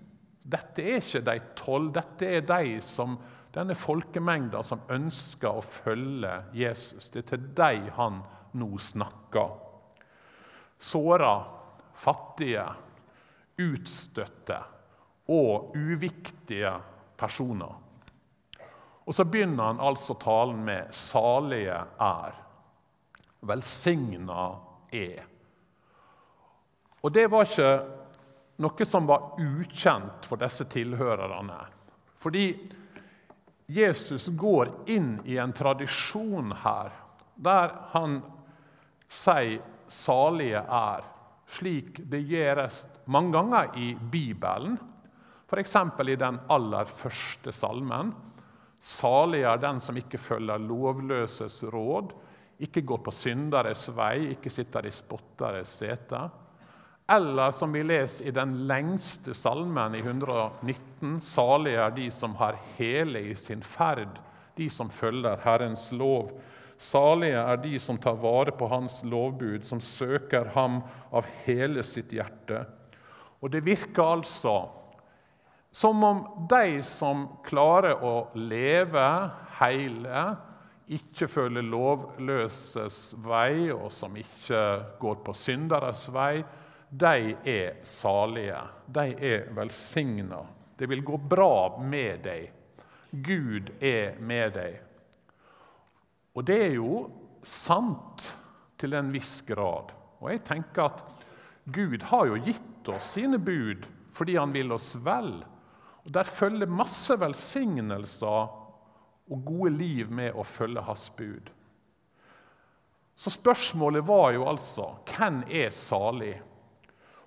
Dette 0.46 0.82
er 0.82 1.00
ikke 1.00 1.24
de 1.26 1.40
tolv, 1.58 1.90
dette 1.96 2.28
er 2.38 2.44
de 2.46 2.78
som, 2.84 3.16
denne 3.54 3.74
folkemengda 3.74 4.62
som 4.62 4.84
ønsker 4.92 5.58
å 5.58 5.64
følge 5.64 6.36
Jesus. 6.54 7.10
Det 7.10 7.24
er 7.24 7.30
til 7.32 7.48
dem 7.58 7.88
han 7.96 8.20
nå 8.56 8.78
snakker. 8.78 9.52
Såra, 10.78 11.34
fattige, 11.96 12.66
utstøtte 13.56 14.58
og 15.32 15.76
uviktige 15.76 16.72
personer. 17.16 17.74
Og 19.06 19.14
Så 19.14 19.24
begynner 19.24 19.64
han 19.64 19.80
altså 19.80 20.14
talen 20.14 20.64
med 20.64 20.90
'salige 20.90 21.84
er'. 21.98 22.42
Velsigna 23.40 24.58
er. 24.92 25.22
Og 27.02 27.12
det 27.12 27.30
var 27.30 27.44
ikke 27.44 27.86
noe 28.58 28.84
som 28.84 29.06
var 29.06 29.36
ukjent 29.38 30.26
for 30.26 30.36
disse 30.36 30.64
tilhørerne. 30.64 31.58
Fordi 32.14 32.46
Jesus 33.66 34.28
går 34.28 34.70
inn 34.86 35.20
i 35.24 35.36
en 35.42 35.52
tradisjon 35.52 36.52
her 36.62 36.90
der 37.36 37.74
han 37.92 38.22
sier 39.08 39.60
'salige 39.88 40.62
er', 40.62 41.04
slik 41.46 42.00
det 42.10 42.26
gjøres 42.26 42.86
mange 43.06 43.32
ganger 43.32 43.76
i 43.76 43.94
Bibelen. 43.94 44.78
F.eks. 45.46 45.76
i 46.08 46.16
den 46.16 46.40
aller 46.50 46.84
første 46.84 47.52
salmen. 47.52 48.14
Salig 48.80 49.42
er 49.42 49.56
den 49.56 49.80
som 49.80 49.96
ikke 49.96 50.18
følger 50.18 50.58
lovløses 50.58 51.64
råd, 51.72 52.12
ikke 52.58 52.82
går 52.82 52.98
på 53.04 53.12
synderes 53.12 53.88
vei, 53.96 54.32
ikke 54.34 54.50
sitter 54.50 54.86
i 54.86 54.90
spotteres 54.90 55.68
sete. 55.68 56.20
Eller 57.08 57.50
som 57.54 57.72
vi 57.72 57.84
leser 57.86 58.26
i 58.26 58.34
den 58.34 58.54
lengste 58.66 59.34
salmen 59.34 59.94
i 59.94 60.02
119.: 60.02 61.20
Salige 61.20 61.82
er 61.84 61.90
de 61.94 62.10
som 62.10 62.34
har 62.34 62.58
hele 62.76 63.20
i 63.30 63.34
sin 63.34 63.62
ferd, 63.62 64.18
de 64.56 64.70
som 64.70 64.90
følger 64.90 65.38
Herrens 65.44 65.92
lov. 65.92 66.32
Salige 66.78 67.40
er 67.40 67.60
de 67.62 67.78
som 67.80 67.98
tar 67.98 68.18
vare 68.20 68.52
på 68.52 68.68
Hans 68.68 69.00
lovbud, 69.04 69.64
som 69.64 69.80
søker 69.80 70.52
Ham 70.54 70.82
av 71.10 71.28
hele 71.46 71.84
sitt 71.86 72.12
hjerte. 72.12 72.64
Og 73.40 73.52
det 73.52 73.64
virker 73.64 74.16
altså 74.16 74.58
som 75.76 76.04
om 76.04 76.20
de 76.48 76.80
som 76.82 77.26
klarer 77.44 78.00
å 78.00 78.30
leve 78.40 79.08
hele, 79.58 80.20
ikke 80.86 81.28
følger 81.28 81.66
lovløses 81.66 83.00
vei, 83.20 83.68
og 83.74 83.90
som 83.92 84.16
ikke 84.16 84.62
går 85.02 85.18
på 85.26 85.34
synderes 85.36 86.06
vei, 86.14 86.40
de 86.88 87.34
er 87.44 87.82
salige. 87.84 88.62
De 88.86 89.04
er 89.20 89.50
velsigna. 89.52 90.40
Det 90.78 90.88
vil 90.88 91.04
gå 91.04 91.18
bra 91.18 91.76
med 91.82 92.24
deg. 92.24 92.48
Gud 93.10 93.74
er 93.84 94.16
med 94.20 94.56
deg. 94.56 94.85
Og 96.36 96.44
det 96.44 96.56
er 96.66 96.74
jo 96.76 97.06
sant 97.46 98.26
til 98.76 98.96
en 98.98 99.08
viss 99.14 99.40
grad. 99.48 99.94
Og 100.20 100.30
jeg 100.32 100.44
tenker 100.44 100.90
at 100.90 101.04
Gud 101.72 102.04
har 102.10 102.28
jo 102.28 102.40
gitt 102.44 102.90
oss 102.92 103.14
sine 103.16 103.40
bud 103.42 103.88
fordi 104.16 104.36
han 104.38 104.52
vil 104.54 104.72
oss 104.72 104.94
vel. 105.04 105.40
Og 106.06 106.12
Der 106.12 106.28
følger 106.28 106.70
masse 106.70 107.16
velsignelser 107.20 108.52
og 109.26 109.44
gode 109.44 109.72
liv 109.74 110.10
med 110.12 110.36
å 110.38 110.44
følge 110.46 110.84
hans 110.86 111.08
bud. 111.16 111.50
Så 113.16 113.32
spørsmålet 113.32 114.04
var 114.06 114.30
jo 114.36 114.46
altså 114.48 114.90
hvem 115.10 115.42
er 115.48 115.72
salig? 115.74 116.36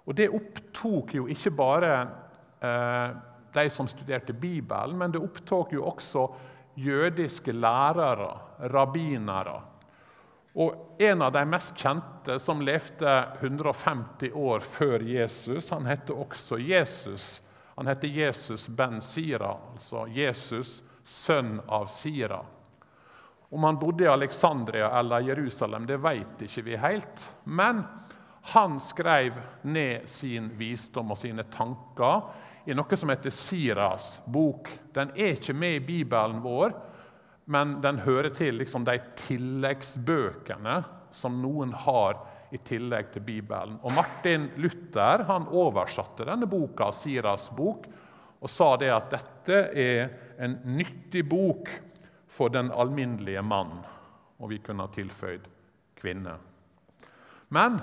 Og 0.06 0.16
Det 0.16 0.30
opptok 0.30 1.14
jo 1.18 1.28
ikke 1.30 1.52
bare 1.52 1.94
eh, 2.62 3.18
de 3.54 3.66
som 3.70 3.88
studerte 3.88 4.34
Bibelen, 4.34 4.98
men 4.98 5.12
det 5.12 5.22
opptok 5.22 5.74
jo 5.74 5.86
også 5.86 6.28
jødiske 6.86 7.52
lærere, 7.52 8.32
rabbinere. 8.72 9.60
Og 10.60 10.86
En 11.00 11.22
av 11.22 11.32
de 11.32 11.46
mest 11.48 11.78
kjente, 11.80 12.36
som 12.40 12.60
levde 12.62 13.12
150 13.40 14.34
år 14.36 14.60
før 14.60 15.00
Jesus, 15.08 15.70
han 15.72 15.86
het 15.88 16.10
også 16.12 16.58
Jesus. 16.60 17.28
Han 17.78 17.88
heter 17.88 18.08
Jesus 18.12 18.68
ben 18.68 19.00
Sira, 19.02 19.54
altså 19.72 20.04
Jesus, 20.12 20.82
sønn 21.08 21.62
av 21.68 21.86
Sira. 21.88 22.42
Om 23.50 23.64
han 23.64 23.80
bodde 23.80 24.04
i 24.04 24.12
Alexandria 24.12 24.92
eller 25.00 25.24
Jerusalem, 25.30 25.88
det 25.88 26.02
vet 26.04 26.44
ikke 26.44 26.66
vi 26.68 26.76
helt. 26.78 27.24
Men 27.44 27.86
han 28.52 28.80
skrev 28.80 29.40
ned 29.62 30.10
sin 30.10 30.52
visdom 30.60 31.16
og 31.16 31.18
sine 31.18 31.48
tanker 31.48 32.28
i 32.66 32.76
noe 32.76 32.98
som 33.00 33.10
heter 33.12 33.34
Siras 33.34 34.20
bok. 34.28 34.70
Den 34.94 35.14
er 35.16 35.38
ikke 35.38 35.56
med 35.58 35.78
i 35.78 35.86
Bibelen 35.86 36.42
vår, 36.44 36.76
men 37.50 37.80
den 37.82 38.02
hører 38.06 38.30
til 38.36 38.60
liksom 38.60 38.86
de 38.86 38.98
tilleggsbøkene 39.18 40.82
som 41.16 41.40
noen 41.42 41.72
har 41.86 42.20
i 42.54 42.60
tillegg 42.66 43.12
til 43.14 43.26
Bibelen. 43.26 43.78
Og 43.86 43.94
Martin 43.94 44.50
Luther 44.62 45.24
han 45.30 45.48
oversatte 45.54 46.28
denne 46.30 46.50
boka, 46.50 46.92
Siras 46.94 47.50
bok, 47.56 47.88
og 48.40 48.50
sa 48.50 48.74
det 48.80 48.90
at 48.94 49.10
dette 49.12 49.62
er 49.76 50.04
en 50.40 50.60
nyttig 50.78 51.26
bok 51.30 51.70
for 52.30 52.54
den 52.54 52.72
alminnelige 52.72 53.42
mann. 53.44 53.82
Og 54.40 54.54
vi 54.54 54.62
kunne 54.64 54.86
ha 54.86 54.94
tilføyd 54.94 55.50
kvinne. 56.00 56.38
Men 57.50 57.80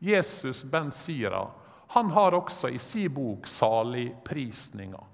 Jesus 0.00 0.64
ben 0.64 0.90
Sira 0.92 1.46
han 1.92 2.10
har 2.10 2.32
også 2.32 2.68
i 2.68 2.78
sin 2.78 3.14
bok 3.14 3.46
saligprisninger. 3.46 5.04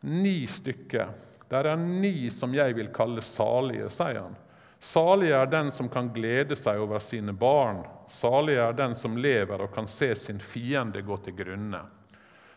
Ni 0.00 0.46
stykker. 0.46 1.08
Det 1.48 1.56
er 1.56 1.76
ni 1.76 2.30
som 2.30 2.52
jeg 2.54 2.76
vil 2.76 2.92
kalle 2.94 3.22
salige, 3.24 3.88
sier 3.90 4.20
han. 4.20 4.36
Salig 4.78 5.32
er 5.34 5.50
den 5.50 5.72
som 5.74 5.88
kan 5.90 6.12
glede 6.14 6.54
seg 6.56 6.78
over 6.78 7.02
sine 7.02 7.34
barn. 7.34 7.82
Salig 8.06 8.60
er 8.62 8.76
den 8.78 8.94
som 8.94 9.18
lever 9.18 9.64
og 9.64 9.72
kan 9.74 9.90
se 9.90 10.12
sin 10.14 10.38
fiende 10.38 11.02
gå 11.02 11.18
til 11.24 11.34
grunne. 11.40 11.80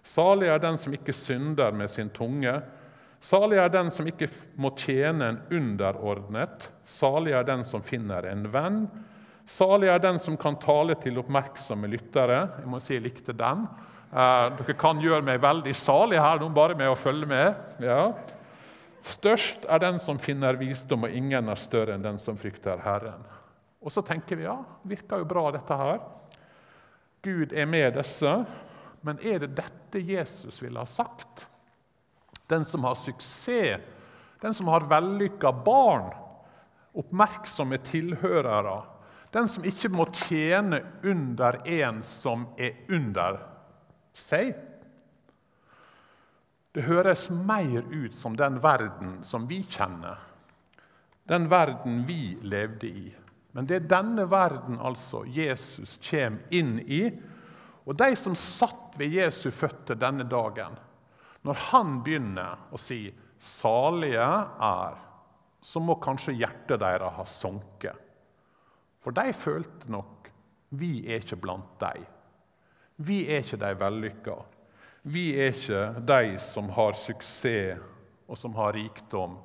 Salig 0.06 0.52
er 0.54 0.62
den 0.62 0.78
som 0.78 0.94
ikke 0.94 1.16
synder 1.18 1.74
med 1.74 1.90
sin 1.90 2.14
tunge. 2.14 2.60
Salig 3.22 3.58
er 3.58 3.74
den 3.74 3.90
som 3.90 4.06
ikke 4.06 4.30
må 4.62 4.76
tjene 4.78 5.32
en 5.32 5.42
underordnet. 5.50 6.70
Salig 6.86 7.34
er 7.34 7.50
den 7.50 7.66
som 7.66 7.82
finner 7.82 8.30
en 8.30 8.46
venn. 8.54 8.84
Salig 9.52 9.90
er 9.92 10.00
den 10.00 10.20
som 10.22 10.38
kan 10.40 10.56
tale 10.62 10.96
til 11.02 11.18
oppmerksomme 11.20 11.90
lyttere. 11.92 12.46
Jeg 12.62 12.70
må 12.72 12.80
si 12.80 12.96
jeg 12.96 13.04
likte 13.04 13.36
den. 13.36 13.66
Eh, 14.12 14.46
dere 14.60 14.76
kan 14.80 15.02
gjøre 15.04 15.26
meg 15.28 15.42
veldig 15.44 15.74
salig 15.76 16.22
her 16.22 16.40
nå, 16.40 16.48
bare 16.56 16.78
med 16.80 16.92
å 16.92 16.96
følge 17.00 17.28
med. 17.28 17.60
Ja. 17.84 18.14
Størst 19.04 19.66
er 19.68 19.82
den 19.84 20.00
som 20.00 20.22
finner 20.22 20.60
visdom, 20.60 21.04
og 21.08 21.16
ingen 21.18 21.52
er 21.52 21.60
større 21.60 21.98
enn 21.98 22.06
den 22.06 22.20
som 22.22 22.40
frykter 22.40 22.80
Herren. 22.86 23.26
Og 23.82 23.92
så 23.92 24.04
tenker 24.06 24.40
vi 24.40 24.46
ja, 24.46 24.56
virker 24.88 25.20
jo 25.20 25.28
bra, 25.28 25.48
dette 25.52 25.78
her. 25.80 26.00
Gud 27.26 27.52
er 27.52 27.68
med 27.68 27.98
disse. 27.98 28.36
Men 29.02 29.20
er 29.26 29.42
det 29.42 29.56
dette 29.58 30.00
Jesus 30.06 30.62
ville 30.62 30.80
ha 30.80 30.88
sagt? 30.88 31.48
Den 32.48 32.64
som 32.68 32.86
har 32.86 32.96
suksess, 33.00 33.82
den 34.42 34.56
som 34.56 34.70
har 34.72 34.88
vellykka 34.90 35.52
barn, 35.66 36.08
oppmerksomme 36.98 37.80
tilhørere. 37.88 38.80
Den 39.32 39.48
som 39.48 39.66
ikke 39.68 39.92
må 39.94 40.08
tjene 40.12 40.82
under 41.08 41.62
en 41.68 42.02
som 42.04 42.50
er 42.60 42.84
under 42.92 43.40
seg. 44.14 44.52
Det 46.72 46.84
høres 46.88 47.30
mer 47.32 47.84
ut 47.92 48.16
som 48.16 48.36
den 48.40 48.60
verden 48.64 49.20
som 49.28 49.48
vi 49.48 49.62
kjenner, 49.64 50.20
den 51.28 51.48
verden 51.52 52.02
vi 52.08 52.38
levde 52.44 52.88
i. 52.88 53.10
Men 53.52 53.68
det 53.68 53.76
er 53.82 53.90
denne 53.92 54.26
verden 54.32 54.80
altså 54.80 55.26
Jesus 55.28 55.98
kommer 56.04 56.56
inn 56.56 56.78
i. 56.88 57.04
Og 57.84 57.98
de 58.00 58.14
som 58.16 58.36
satt 58.40 58.96
ved 59.00 59.16
Jesu 59.18 59.50
føtter 59.52 60.00
denne 60.00 60.24
dagen, 60.28 60.78
når 61.44 61.60
han 61.72 62.00
begynner 62.06 62.68
å 62.72 62.80
si 62.80 63.12
'salige 63.40 64.28
er', 64.62 65.00
så 65.62 65.80
må 65.80 65.96
kanskje 66.02 66.38
hjertet 66.38 66.80
deres 66.80 67.16
ha 67.18 67.26
sunket. 67.26 68.01
For 69.02 69.12
de 69.12 69.34
følte 69.34 69.92
nok 69.92 70.32
'vi 70.70 71.08
er 71.08 71.20
ikke 71.20 71.36
blant 71.36 71.80
dem'. 71.80 72.06
Vi 72.98 73.28
er 73.28 73.42
ikke 73.42 73.58
de 73.58 73.80
vellykka. 73.80 74.36
Vi 75.04 75.24
er 75.34 75.54
ikke 75.54 76.02
de 76.08 76.40
som 76.40 76.70
har 76.70 76.94
suksess, 76.94 77.80
og 78.28 78.38
som 78.38 78.54
har 78.56 78.74
rikdom, 78.74 79.38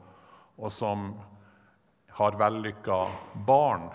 og 0.58 0.72
som 0.72 1.14
har 2.08 2.36
vellykka 2.38 2.98
barn. 3.46 3.88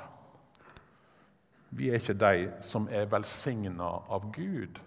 Vi 1.70 1.89
er 1.89 2.01
ikke 2.01 2.13
de 2.13 2.51
som 2.62 2.88
er 2.91 3.06
velsigna 3.06 3.91
av 4.10 4.32
Gud. 4.32 4.80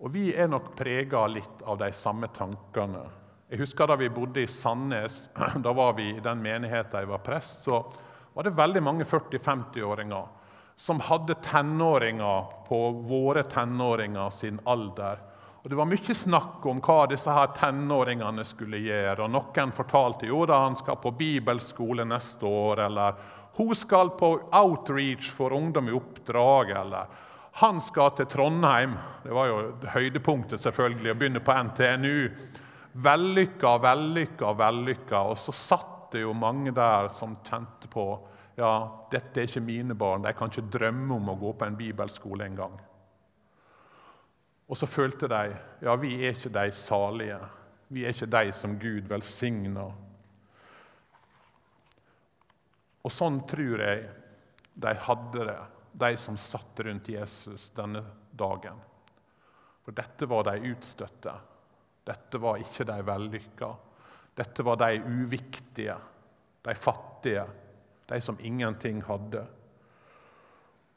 Og 0.00 0.10
vi 0.12 0.32
er 0.34 0.48
nok 0.50 0.72
prega 0.76 1.26
litt 1.30 1.62
av 1.62 1.78
de 1.78 1.92
samme 1.92 2.28
tankene. 2.34 3.04
Jeg 3.50 3.60
husker 3.60 3.86
Da 3.86 3.96
vi 3.96 4.08
bodde 4.08 4.42
i 4.42 4.50
Sandnes, 4.50 5.28
da 5.64 5.72
var 5.72 5.92
vi 5.94 6.10
i 6.16 6.20
den 6.24 6.42
menigheten 6.42 7.04
jeg 7.04 7.08
var 7.08 7.22
prest, 7.22 7.62
så 7.68 7.84
var 8.34 8.46
det 8.46 8.56
veldig 8.58 8.82
mange 8.82 9.04
40-50-åringer 9.06 10.24
som 10.76 11.00
hadde 11.00 11.34
tenåringer 11.34 12.66
på 12.68 12.90
våre 12.90 13.44
tenåringer 13.46 14.30
sin 14.30 14.58
alder. 14.64 15.20
Og 15.62 15.70
Det 15.70 15.76
var 15.76 15.88
mye 15.88 16.14
snakk 16.14 16.66
om 16.66 16.80
hva 16.84 17.06
disse 17.08 17.32
her 17.32 17.54
tenåringene 17.56 18.44
skulle 18.44 18.82
gjøre. 18.82 19.22
og 19.24 19.30
Noen 19.32 19.72
fortalte 19.72 20.26
jo 20.28 20.42
da 20.46 20.58
han 20.66 20.76
skal 20.76 20.98
på 21.00 21.14
bibelskole 21.16 22.04
neste 22.04 22.44
år, 22.44 22.82
eller 22.88 23.14
hun 23.56 23.74
skal 23.74 24.10
på 24.18 24.32
outreach 24.50 25.30
for 25.30 25.54
ungdom 25.54 25.88
i 25.88 25.94
oppdrag, 25.94 26.74
eller 26.82 27.06
han 27.62 27.80
skal 27.80 28.10
til 28.18 28.26
Trondheim. 28.26 28.96
Det 29.22 29.32
var 29.32 29.46
jo 29.46 29.58
høydepunktet 29.94 30.60
selvfølgelig, 30.60 31.12
å 31.14 31.18
begynne 31.22 31.40
på 31.40 31.54
NTNU. 31.70 32.18
Vellykka, 32.92 33.76
vellykka, 33.78 34.52
vellykka. 34.58 35.20
Og 35.30 35.38
så 35.38 35.54
satt 35.54 35.93
det 36.14 36.22
jo 36.22 36.32
mange 36.36 36.72
der 36.74 37.10
som 37.12 37.36
kjente 37.44 37.90
på 37.92 38.06
ja, 38.54 38.70
dette 39.10 39.40
er 39.40 39.48
ikke 39.48 39.64
mine 39.66 39.96
barn, 39.98 40.22
de 40.22 40.32
kan 40.36 40.50
ikke 40.50 40.70
drømme 40.76 41.16
om 41.16 41.32
å 41.32 41.38
gå 41.40 41.52
på 41.58 41.66
en 41.66 41.78
bibelskole 41.78 42.46
engang. 42.46 42.76
Og 44.70 44.78
så 44.78 44.86
følte 44.88 45.28
de 45.28 45.42
ja, 45.84 45.94
vi 46.00 46.14
er 46.22 46.36
ikke 46.36 46.52
de 46.54 46.70
salige. 46.74 47.38
Vi 47.92 48.04
er 48.04 48.14
ikke 48.14 48.30
de 48.30 48.52
som 48.54 48.78
Gud 48.80 49.10
velsigner. 49.10 49.92
Og 53.04 53.12
sånn 53.12 53.42
tror 53.48 53.82
jeg 53.84 54.06
de 54.80 54.92
hadde 55.06 55.48
det, 55.50 55.58
de 55.92 56.10
som 56.18 56.38
satt 56.40 56.80
rundt 56.86 57.10
Jesus 57.12 57.68
denne 57.76 58.00
dagen. 58.32 58.78
For 59.84 59.94
dette 59.94 60.26
var 60.30 60.46
de 60.48 60.72
utstøtte. 60.72 61.34
Dette 62.04 62.40
var 62.40 62.62
ikke 62.62 62.86
de 62.88 62.96
vellykka. 63.04 63.68
Dette 64.34 64.64
var 64.66 64.80
de 64.80 64.98
uviktige, 65.04 65.96
de 66.64 66.74
fattige 66.74 67.44
de 68.08 68.20
som 68.20 68.38
ingenting 68.40 69.02
hadde. 69.04 69.44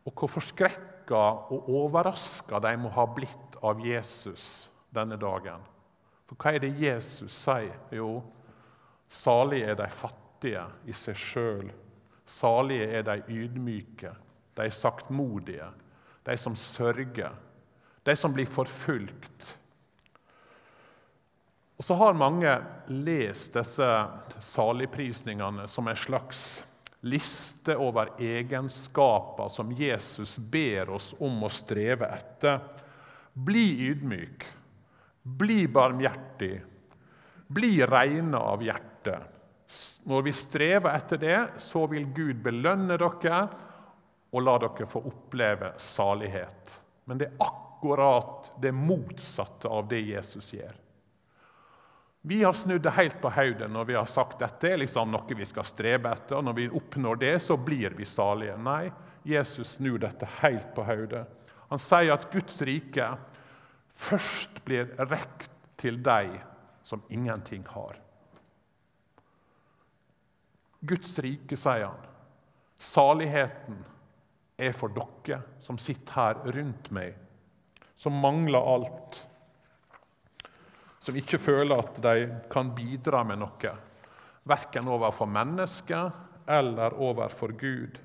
Og 0.07 0.13
hvor 0.13 0.31
forskrekka 0.37 1.23
og 1.53 1.69
overraska 1.71 2.59
de 2.63 2.73
må 2.79 2.91
ha 2.95 3.05
blitt 3.11 3.57
av 3.63 3.81
Jesus 3.83 4.67
denne 4.93 5.17
dagen. 5.19 5.63
For 6.27 6.39
hva 6.39 6.55
er 6.55 6.63
det 6.63 6.75
Jesus 6.79 7.35
sier? 7.45 7.75
Jo, 7.95 8.21
salige 9.07 9.71
er 9.71 9.79
de 9.79 9.87
fattige 9.91 10.65
i 10.87 10.95
seg 10.95 11.19
sjøl. 11.19 11.69
Salige 12.27 12.89
er 12.99 13.05
de 13.07 13.21
ydmyke, 13.31 14.11
de 14.57 14.67
saktmodige, 14.73 15.69
de 16.27 16.35
som 16.39 16.55
sørger, 16.59 17.35
de 18.03 18.15
som 18.15 18.33
blir 18.35 18.47
forfulgt. 18.51 19.53
Og 21.77 21.85
så 21.85 21.93
har 21.93 22.17
mange 22.17 22.55
lest 22.89 23.53
disse 23.53 23.87
saligprisningene 24.41 25.67
som 25.69 25.87
en 25.87 25.99
slags 25.99 26.41
liste 27.05 27.75
over 27.77 28.09
egenskaper 28.17 29.51
som 29.53 29.71
Jesus 29.71 30.37
ber 30.37 30.89
oss 30.97 31.11
om 31.19 31.43
å 31.45 31.51
streve 31.53 32.09
etter. 32.09 32.63
Bli 33.33 33.91
ydmyk, 33.91 34.45
bli 35.21 35.67
barmhjertig, 35.69 36.55
bli 37.47 37.71
reine 37.85 38.41
av 38.41 38.65
hjertet. 38.65 39.35
Når 40.09 40.25
vi 40.25 40.33
strever 40.33 40.95
etter 40.97 41.21
det, 41.21 41.39
så 41.61 41.85
vil 41.91 42.09
Gud 42.15 42.41
belønne 42.41 42.97
dere 42.97 43.43
og 44.33 44.43
la 44.43 44.57
dere 44.63 44.89
få 44.89 45.03
oppleve 45.05 45.75
salighet. 45.77 46.81
Men 47.05 47.21
det 47.21 47.29
er 47.29 47.45
akkurat 47.45 48.51
det 48.61 48.73
motsatte 48.73 49.69
av 49.69 49.85
det 49.91 50.01
Jesus 50.09 50.55
gjør. 50.57 50.73
Vi 52.27 52.43
har 52.43 52.53
snudd 52.53 52.81
det 52.83 52.91
helt 52.91 53.21
på 53.23 53.29
hodet 53.31 53.69
når 53.71 53.85
vi 53.87 53.95
har 53.95 54.07
sagt 54.11 54.41
dette 54.41 54.67
er 54.67 54.81
liksom 54.81 55.13
noe 55.13 55.35
vi 55.39 55.45
skal 55.47 55.63
strebe 55.63 56.11
etter. 56.11 56.35
og 56.35 56.43
Når 56.43 56.55
vi 56.57 56.65
oppnår 56.75 57.21
det, 57.21 57.37
så 57.39 57.55
blir 57.55 57.93
vi 57.95 58.03
salige. 58.03 58.57
Nei, 58.59 58.89
Jesus 59.23 59.77
snur 59.77 60.01
dette 60.03 60.27
helt 60.41 60.73
på 60.75 60.83
hodet. 60.83 61.23
Han 61.69 61.79
sier 61.79 62.11
at 62.17 62.25
Guds 62.33 62.59
rike 62.67 63.07
først 63.95 64.59
blir 64.67 64.91
rekt 65.07 65.53
til 65.79 66.01
deg 66.03 66.33
som 66.83 67.05
ingenting 67.07 67.63
har. 67.71 67.95
Guds 70.83 71.15
rike, 71.23 71.55
sier 71.55 71.87
han, 71.87 72.11
saligheten 72.75 73.79
er 74.59 74.75
for 74.75 74.91
dere 74.91 75.45
som 75.63 75.79
sitter 75.79 76.19
her 76.19 76.43
rundt 76.59 76.91
meg, 76.91 77.15
som 77.95 78.19
mangler 78.19 78.67
alt 78.75 79.23
som 81.07 81.15
ikke 81.15 81.39
føler 81.39 81.79
at 81.79 82.01
de 82.03 82.25
kan 82.51 82.73
bidra 82.75 83.21
med 83.23 83.39
noe, 83.39 83.69
verken 84.47 84.89
overfor 84.91 85.29
mennesker 85.31 86.09
eller 86.51 86.95
overfor 86.99 87.53
Gud. 87.55 87.95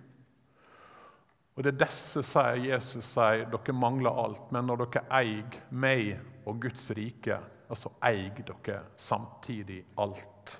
Og 1.52 1.64
Det 1.64 1.72
er 1.74 1.80
disse 1.82 2.22
sier 2.24 2.62
Jesus 2.62 3.10
sier 3.12 3.48
dere 3.50 3.74
mangler 3.74 4.20
alt, 4.22 4.52
men 4.54 4.70
når 4.70 4.84
dere 4.84 5.02
eier 5.18 5.58
meg 5.74 6.14
og 6.46 6.62
Guds 6.62 6.92
rike, 6.96 7.40
altså 7.68 7.90
eier 8.06 8.38
dere 8.38 8.78
samtidig 8.96 9.82
alt. 9.98 10.54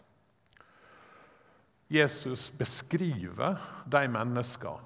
Jesus 1.92 2.50
beskriver 2.58 3.62
de 3.86 4.02
mennesker 4.08 4.82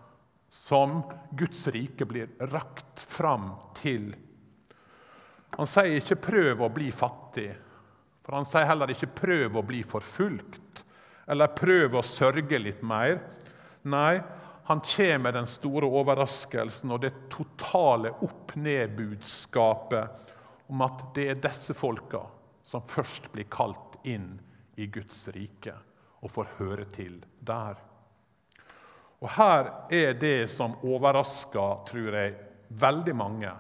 som 0.53 1.01
Guds 1.39 1.67
rike 1.73 2.05
blir 2.05 2.31
rakt 2.53 3.01
fram 3.01 3.51
til 3.79 4.13
han 5.51 5.67
sier 5.67 5.97
ikke 6.01 6.17
'prøv 6.17 6.63
å 6.63 6.69
bli 6.73 6.91
fattig', 6.93 7.57
for 8.25 8.35
han 8.35 8.45
sier 8.45 8.67
heller 8.67 8.91
ikke 8.91 9.15
'prøv 9.15 9.57
å 9.57 9.63
bli 9.63 9.83
forfulgt' 9.83 10.85
eller 11.29 11.47
'prøv 11.47 11.95
å 11.95 12.03
sørge 12.03 12.59
litt 12.59 12.83
mer'. 12.83 13.21
Nei, 13.85 14.23
han 14.67 14.81
kommer 14.81 15.19
med 15.19 15.35
den 15.35 15.47
store 15.47 15.87
overraskelsen 15.87 16.91
og 16.91 17.01
det 17.01 17.31
totale 17.31 18.11
opp-ned-budskapet 18.27 20.09
om 20.69 20.83
at 20.83 21.15
det 21.15 21.29
er 21.31 21.35
disse 21.35 21.75
folka 21.75 22.21
som 22.67 22.83
først 22.83 23.33
blir 23.33 23.45
kalt 23.45 23.97
inn 24.05 24.41
i 24.77 24.87
Guds 24.87 25.29
rike 25.29 25.75
og 26.21 26.31
får 26.31 26.47
høre 26.59 26.85
til 26.91 27.25
der. 27.39 27.77
Og 29.23 29.31
Her 29.31 29.71
er 29.91 30.13
det 30.19 30.51
som 30.51 30.75
overrasker, 30.83 31.87
tror 31.87 32.15
jeg, 32.19 32.35
veldig 32.69 33.15
mange 33.17 33.53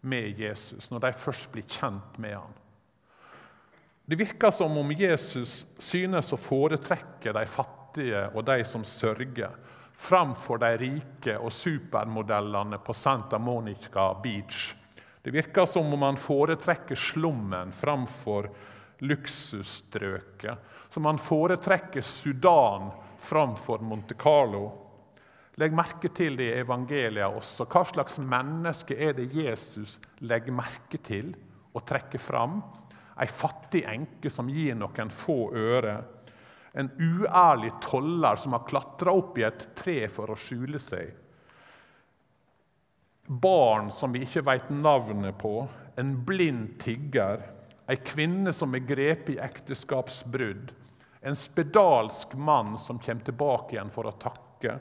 med 0.00 0.38
Jesus, 0.40 0.90
når 0.90 1.06
de 1.06 1.12
først 1.16 1.50
blir 1.52 1.66
kjent 1.68 2.18
med 2.22 2.36
ham. 2.36 2.54
Det 4.06 4.16
virker 4.16 4.50
som 4.54 4.76
om 4.78 4.92
Jesus 4.94 5.64
synes 5.82 6.30
å 6.32 6.38
foretrekke 6.38 7.32
de 7.34 7.46
fattige 7.50 8.28
og 8.34 8.44
de 8.46 8.60
som 8.68 8.84
sørger, 8.86 9.50
framfor 9.96 10.60
de 10.62 10.70
rike 10.78 11.34
og 11.40 11.50
supermodellene 11.52 12.78
på 12.84 12.94
Santa 12.94 13.40
Monica 13.42 14.12
Beach. 14.22 14.74
Det 15.26 15.32
virker 15.34 15.66
som 15.66 15.90
om 15.90 16.04
han 16.06 16.20
foretrekker 16.20 16.94
slummen 16.94 17.72
framfor 17.74 18.46
luksusstrøket. 18.98 20.58
Som 20.88 21.04
han 21.04 21.18
foretrekker 21.18 22.00
Sudan 22.00 22.90
framfor 23.18 23.82
Monte 23.82 24.14
Carlo. 24.14 24.70
Legg 25.56 25.72
merke 25.72 26.10
til 26.12 26.34
det 26.36 26.50
i 26.50 26.58
evangeliet 26.60 27.32
også. 27.38 27.64
Hva 27.72 27.80
slags 27.88 28.18
menneske 28.20 28.96
er 29.00 29.14
det 29.16 29.30
Jesus 29.32 29.96
legger 30.20 30.52
merke 30.52 31.00
til 31.00 31.30
og 31.72 31.84
trekker 31.88 32.20
fram? 32.20 32.58
Ei 33.16 33.28
fattig 33.32 33.86
enke 33.88 34.28
som 34.32 34.50
gir 34.52 34.76
noen 34.76 35.12
få 35.12 35.38
øre. 35.56 35.94
En 36.76 36.90
uærlig 37.00 37.70
toller 37.80 38.36
som 38.36 38.52
har 38.52 38.66
klatra 38.68 39.14
opp 39.16 39.38
i 39.40 39.46
et 39.48 39.64
tre 39.78 40.02
for 40.12 40.28
å 40.28 40.36
skjule 40.36 40.80
seg. 40.82 41.14
Barn 43.26 43.88
som 43.90 44.12
vi 44.12 44.26
ikke 44.26 44.44
veit 44.44 44.68
navnet 44.70 45.38
på. 45.40 45.62
En 45.96 46.12
blind 46.28 46.74
tigger. 46.84 47.40
Ei 47.88 47.96
kvinne 48.04 48.52
som 48.52 48.76
er 48.76 48.84
grepet 48.84 49.38
i 49.38 49.40
ekteskapsbrudd. 49.40 50.74
En 51.24 51.38
spedalsk 51.38 52.36
mann 52.36 52.76
som 52.78 53.00
kommer 53.00 53.24
tilbake 53.24 53.78
igjen 53.78 53.94
for 53.94 54.10
å 54.10 54.14
takke. 54.20 54.76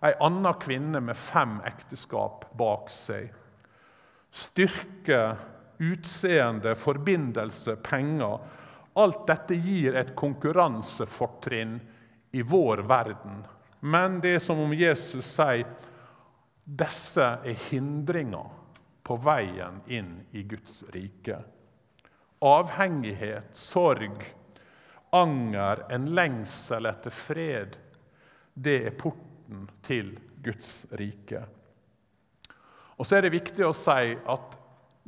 Ei 0.00 0.14
anna 0.20 0.52
kvinne 0.54 1.00
med 1.02 1.16
fem 1.16 1.58
ekteskap 1.66 2.44
bak 2.58 2.90
seg. 2.90 3.32
Styrke, 4.30 5.36
utseende, 5.78 6.74
forbindelse, 6.78 7.76
penger. 7.82 8.38
Alt 8.98 9.26
dette 9.26 9.58
gir 9.58 9.96
et 9.98 10.14
konkurransefortrinn 10.18 11.78
i 12.30 12.42
vår 12.42 12.84
verden. 12.86 13.42
Men 13.80 14.20
det 14.22 14.36
er 14.36 14.42
som 14.42 14.60
om 14.62 14.74
Jesus 14.74 15.26
sier 15.36 15.66
disse 16.68 17.24
er 17.24 17.62
hindringer 17.70 18.50
på 19.06 19.16
veien 19.24 19.80
inn 19.86 20.18
i 20.36 20.42
Guds 20.44 20.82
rike. 20.92 21.38
Avhengighet, 22.44 23.54
sorg, 23.56 24.20
anger, 25.10 25.86
en 25.90 26.10
lengsel 26.14 26.86
etter 26.90 27.14
fred. 27.14 27.78
Det 28.54 28.76
er 28.90 28.98
porten 28.98 29.27
til 29.84 30.12
Guds 30.44 30.86
rike. 30.98 31.42
Og 32.98 33.06
så 33.06 33.18
er 33.18 33.26
det 33.26 33.36
viktig 33.36 33.64
å 33.66 33.76
si 33.76 34.14
at 34.14 34.58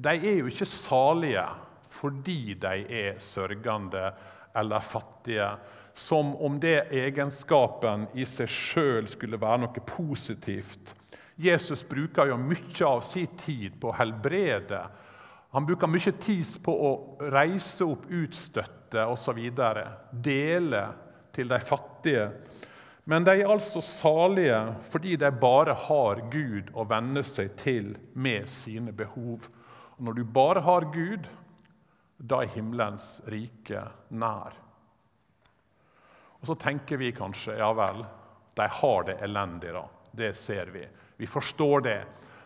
de 0.00 0.14
er 0.14 0.40
jo 0.40 0.50
ikke 0.50 0.68
salige 0.68 1.44
fordi 1.90 2.54
de 2.54 2.84
er 2.86 3.18
sørgende 3.18 4.12
eller 4.56 4.80
fattige. 4.84 5.48
Som 5.94 6.36
om 6.38 6.60
det 6.62 6.92
egenskapen 6.94 8.06
i 8.14 8.24
seg 8.28 8.48
sjøl 8.50 9.10
skulle 9.10 9.40
være 9.40 9.64
noe 9.64 9.82
positivt. 9.86 10.94
Jesus 11.40 11.82
bruker 11.88 12.30
jo 12.30 12.38
mye 12.40 12.86
av 12.86 13.02
sin 13.04 13.30
tid 13.40 13.78
på 13.80 13.90
å 13.90 13.96
helbrede. 13.98 14.80
Han 15.50 15.66
bruker 15.66 15.90
mye 15.90 16.12
tid 16.22 16.46
på 16.62 16.72
å 16.72 16.90
reise 17.32 17.88
opp 17.88 18.06
utstøtte 18.06 19.06
osv. 19.10 19.40
Dele 20.12 20.82
til 21.34 21.50
de 21.50 21.58
fattige. 21.64 22.28
Men 23.04 23.24
de 23.24 23.34
er 23.40 23.50
altså 23.50 23.80
salige 23.84 24.58
fordi 24.84 25.16
de 25.20 25.30
bare 25.32 25.74
har 25.86 26.22
Gud 26.32 26.70
å 26.74 26.84
venne 26.88 27.22
seg 27.26 27.54
til 27.60 27.94
med 28.12 28.48
sine 28.52 28.92
behov. 28.92 29.48
Og 29.96 30.04
når 30.06 30.18
du 30.18 30.24
bare 30.24 30.62
har 30.64 30.88
Gud, 30.92 31.28
da 32.16 32.42
er 32.42 32.52
himmelens 32.54 33.20
rike 33.32 33.86
nær. 34.10 34.56
Og 36.40 36.46
Så 36.46 36.54
tenker 36.54 36.96
vi 36.96 37.12
kanskje 37.12 37.58
ja 37.58 37.72
vel, 37.76 38.04
de 38.56 38.66
har 38.80 39.04
det 39.04 39.18
elendig, 39.24 39.72
da. 39.72 39.84
Det 40.12 40.34
ser 40.36 40.72
vi. 40.72 40.86
Vi 41.16 41.26
forstår 41.26 41.80
det. 41.80 42.00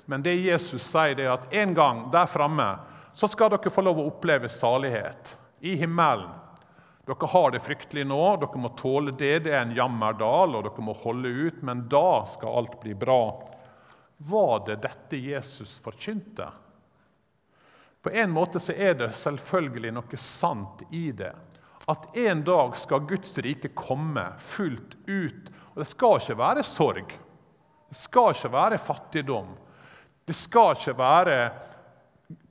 Men 0.06 0.22
det 0.22 0.34
Jesus 0.34 0.82
sier, 0.82 1.14
det 1.16 1.24
er 1.24 1.36
at 1.36 1.54
en 1.54 1.74
gang 1.74 2.02
der 2.12 2.26
framme 2.28 2.66
så 3.14 3.28
skal 3.30 3.52
dere 3.54 3.72
få 3.72 3.84
lov 3.86 4.00
å 4.02 4.08
oppleve 4.10 4.50
salighet 4.50 5.36
i 5.64 5.76
himmelen. 5.80 6.28
Dere 7.04 7.28
har 7.28 7.50
det 7.52 7.60
fryktelig 7.60 8.06
nå, 8.08 8.22
dere 8.40 8.60
må 8.60 8.70
tåle 8.78 9.12
det. 9.12 9.44
Det 9.44 9.52
er 9.52 9.66
en 9.66 9.74
jammerdal, 9.76 10.56
og 10.56 10.64
dere 10.64 10.84
må 10.86 10.94
holde 10.96 11.28
ut. 11.28 11.58
Men 11.66 11.84
da 11.92 12.24
skal 12.28 12.60
alt 12.62 12.78
bli 12.80 12.94
bra. 12.96 13.20
Var 14.16 14.62
det 14.66 14.78
dette 14.86 15.20
Jesus 15.20 15.76
forkynte? 15.84 16.48
På 18.04 18.10
en 18.10 18.32
måte 18.32 18.60
så 18.60 18.72
er 18.72 18.96
det 19.00 19.10
selvfølgelig 19.16 19.92
noe 19.96 20.20
sant 20.20 20.84
i 20.92 21.10
det. 21.16 21.32
At 21.88 22.16
en 22.16 22.40
dag 22.44 22.76
skal 22.80 23.04
Guds 23.08 23.36
rike 23.44 23.72
komme 23.76 24.24
fullt 24.40 24.96
ut. 25.04 25.52
Og 25.74 25.82
det 25.82 25.88
skal 25.88 26.20
ikke 26.20 26.38
være 26.40 26.64
sorg. 26.64 27.14
Det 27.88 27.96
skal 28.00 28.32
ikke 28.32 28.52
være 28.52 28.80
fattigdom. 28.80 29.52
Det 30.24 30.36
skal 30.36 30.72
ikke 30.76 30.96
være 30.96 31.38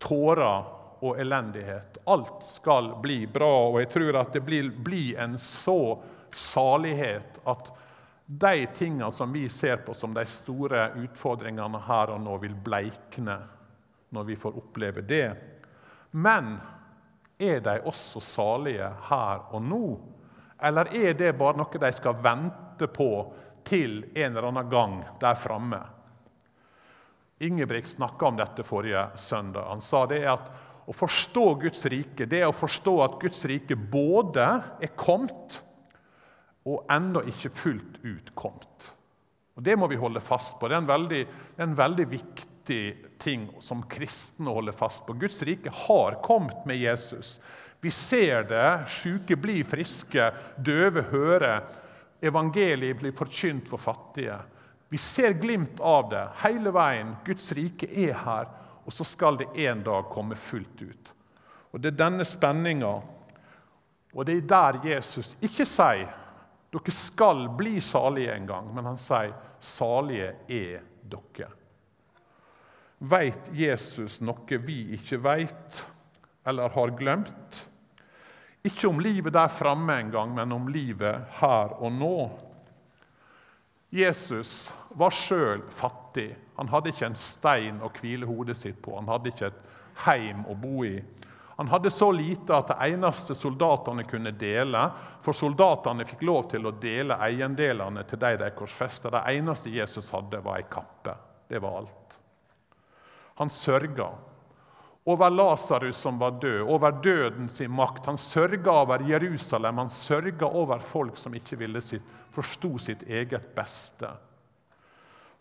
tårer 0.01 0.82
og 1.03 1.19
elendighet. 1.19 1.97
Alt 2.07 2.43
skal 2.47 2.93
bli 3.03 3.25
bra, 3.27 3.51
og 3.67 3.79
jeg 3.81 3.89
tror 3.91 4.19
at 4.21 4.33
det 4.33 4.41
blir, 4.47 4.69
blir 4.71 5.19
en 5.19 5.35
så 5.41 5.99
salighet 6.31 7.41
at 7.43 7.73
de 8.25 8.67
tingene 8.75 9.11
som 9.11 9.33
vi 9.33 9.49
ser 9.51 9.83
på 9.83 9.93
som 9.93 10.13
de 10.15 10.23
store 10.25 10.87
utfordringene 11.03 11.81
her 11.87 12.13
og 12.15 12.21
nå, 12.23 12.37
vil 12.39 12.55
bleikne 12.55 13.35
når 14.15 14.23
vi 14.23 14.37
får 14.39 14.57
oppleve 14.57 15.03
det. 15.03 15.27
Men 16.11 16.55
er 17.37 17.59
de 17.59 17.79
også 17.83 18.21
salige 18.23 18.89
her 19.09 19.47
og 19.51 19.61
nå? 19.61 19.85
Eller 20.63 20.87
er 20.95 21.17
det 21.19 21.33
bare 21.35 21.59
noe 21.59 21.81
de 21.81 21.91
skal 21.91 22.15
vente 22.23 22.87
på 22.87 23.09
til 23.67 24.05
en 24.13 24.31
eller 24.31 24.47
annen 24.53 24.69
gang 24.71 24.99
der 25.19 25.35
framme. 25.35 25.81
Ingebrigt 27.43 27.89
snakka 27.91 28.25
om 28.25 28.37
dette 28.39 28.63
forrige 28.63 29.07
søndag. 29.19 29.67
Han 29.67 29.81
sa 29.81 30.05
det 30.07 30.21
at 30.31 30.51
å 30.85 30.95
forstå 30.95 31.45
Guds 31.63 31.85
rike 31.91 32.27
det 32.29 32.41
er 32.41 32.49
å 32.49 32.55
forstå 32.55 32.93
at 33.05 33.19
Guds 33.21 33.45
rike 33.49 33.77
både 33.77 34.47
er 34.83 34.91
kommet 34.99 35.61
og 36.67 36.85
ennå 36.91 37.23
ikke 37.27 37.51
fullt 37.51 37.99
ut 38.03 38.31
kommet. 38.39 38.93
Og 39.53 39.63
Det 39.63 39.75
må 39.77 39.87
vi 39.91 39.99
holde 39.99 40.23
fast 40.23 40.57
på. 40.59 40.67
Det 40.67 40.77
er 40.77 40.83
en 40.83 40.89
veldig, 40.89 41.23
en 41.61 41.75
veldig 41.77 42.05
viktig 42.09 42.79
ting 43.21 43.49
som 43.61 43.83
kristne 43.91 44.49
å 44.49 44.57
holde 44.57 44.73
fast 44.75 45.05
på. 45.05 45.15
Guds 45.19 45.43
rike 45.45 45.71
har 45.85 46.17
kommet 46.25 46.65
med 46.65 46.79
Jesus. 46.79 47.37
Vi 47.83 47.91
ser 47.91 48.47
det. 48.49 48.87
Syke 48.89 49.35
blir 49.37 49.67
friske, 49.67 50.31
døve 50.57 51.03
hører. 51.11 51.67
Evangeliet 52.23 53.01
blir 53.01 53.15
forkynt 53.15 53.67
for 53.67 53.81
fattige. 53.81 54.39
Vi 54.89 54.99
ser 55.01 55.35
glimt 55.41 55.81
av 55.83 56.07
det 56.11 56.23
hele 56.43 56.71
veien. 56.73 57.15
Guds 57.25 57.51
rike 57.57 57.89
er 57.89 58.15
her, 58.23 58.47
og 58.85 58.93
så 58.93 59.05
skal 59.07 59.37
det 59.39 59.51
en 59.65 59.83
dag 59.83 60.09
komme 60.11 60.35
fullt 60.35 60.81
ut. 60.81 61.13
Og 61.71 61.81
Det 61.81 61.93
er 61.93 62.03
denne 62.03 62.25
spenninga, 62.25 62.93
og 64.13 64.25
det 64.25 64.35
er 64.37 64.47
der 64.47 64.79
Jesus 64.93 65.35
ikke 65.41 65.65
sier 65.65 66.11
dere 66.73 66.93
skal 66.93 67.47
bli 67.57 67.79
salige 67.81 68.33
en 68.33 68.47
gang, 68.49 68.69
men 68.73 68.85
han 68.85 68.97
sier 68.97 69.33
salige 69.61 70.31
er 70.49 70.81
dere. 71.05 71.49
Veit 73.03 73.51
Jesus 73.53 74.21
noe 74.23 74.57
vi 74.63 74.95
ikke 74.95 75.19
veit 75.21 75.83
eller 76.47 76.73
har 76.73 76.95
glemt? 76.97 77.59
Ikke 78.63 78.87
om 78.87 79.01
livet 79.03 79.35
der 79.35 79.51
framme 79.51 79.97
en 79.99 80.11
gang, 80.11 80.33
men 80.33 80.55
om 80.55 80.69
livet 80.71 81.35
her 81.41 81.75
og 81.83 81.91
nå. 81.91 82.17
Jesus 83.93 84.71
var 84.95 85.13
sjøl 85.13 85.65
fattig. 85.69 86.31
Han 86.55 86.69
hadde 86.69 86.93
ikke 86.93 87.09
en 87.09 87.19
stein 87.19 87.81
å 87.81 87.91
hvile 87.93 88.27
hodet 88.29 88.57
sitt 88.57 88.81
på. 88.81 88.95
Han 88.97 89.09
hadde 89.09 89.31
ikke 89.33 89.49
et 89.49 89.61
heim 90.05 90.43
å 90.49 90.55
bo 90.57 90.83
i. 90.85 90.97
Han 91.55 91.69
hadde 91.69 91.91
så 91.93 92.09
lite 92.11 92.55
at 92.55 92.71
det 92.71 92.89
eneste 92.93 93.35
soldatene 93.37 94.03
kunne 94.09 94.31
dele 94.33 94.87
For 95.21 95.37
soldatene 95.37 96.05
fikk 96.09 96.23
lov 96.25 96.47
til 96.49 96.65
å 96.65 96.73
dele 96.81 97.19
eiendelene 97.21 98.03
til 98.09 98.21
de 98.21 98.33
de 98.41 98.49
korsfesta. 98.57 99.11
Det 99.13 99.23
eneste 99.37 99.73
Jesus 99.73 100.09
hadde, 100.13 100.41
var 100.41 100.59
ei 100.59 100.67
kappe. 100.69 101.15
Det 101.49 101.61
var 101.61 101.83
alt. 101.83 102.19
Han 103.37 103.49
sørga 103.49 104.09
over 105.05 105.29
Lasarus 105.29 105.97
som 105.97 106.19
var 106.19 106.37
død, 106.41 106.61
over 106.61 106.91
døden 107.03 107.49
sin 107.49 107.71
makt. 107.71 108.05
Han 108.05 108.17
sørga 108.17 108.71
over 108.71 109.03
Jerusalem, 109.09 109.77
han 109.77 109.89
sørga 109.89 110.47
over 110.47 110.79
folk 110.79 111.17
som 111.19 111.33
ikke 111.35 111.59
ville 111.59 111.81
sitt, 111.83 112.05
forsto 112.31 112.77
sitt 112.79 113.03
eget 113.03 113.49
beste. 113.55 114.09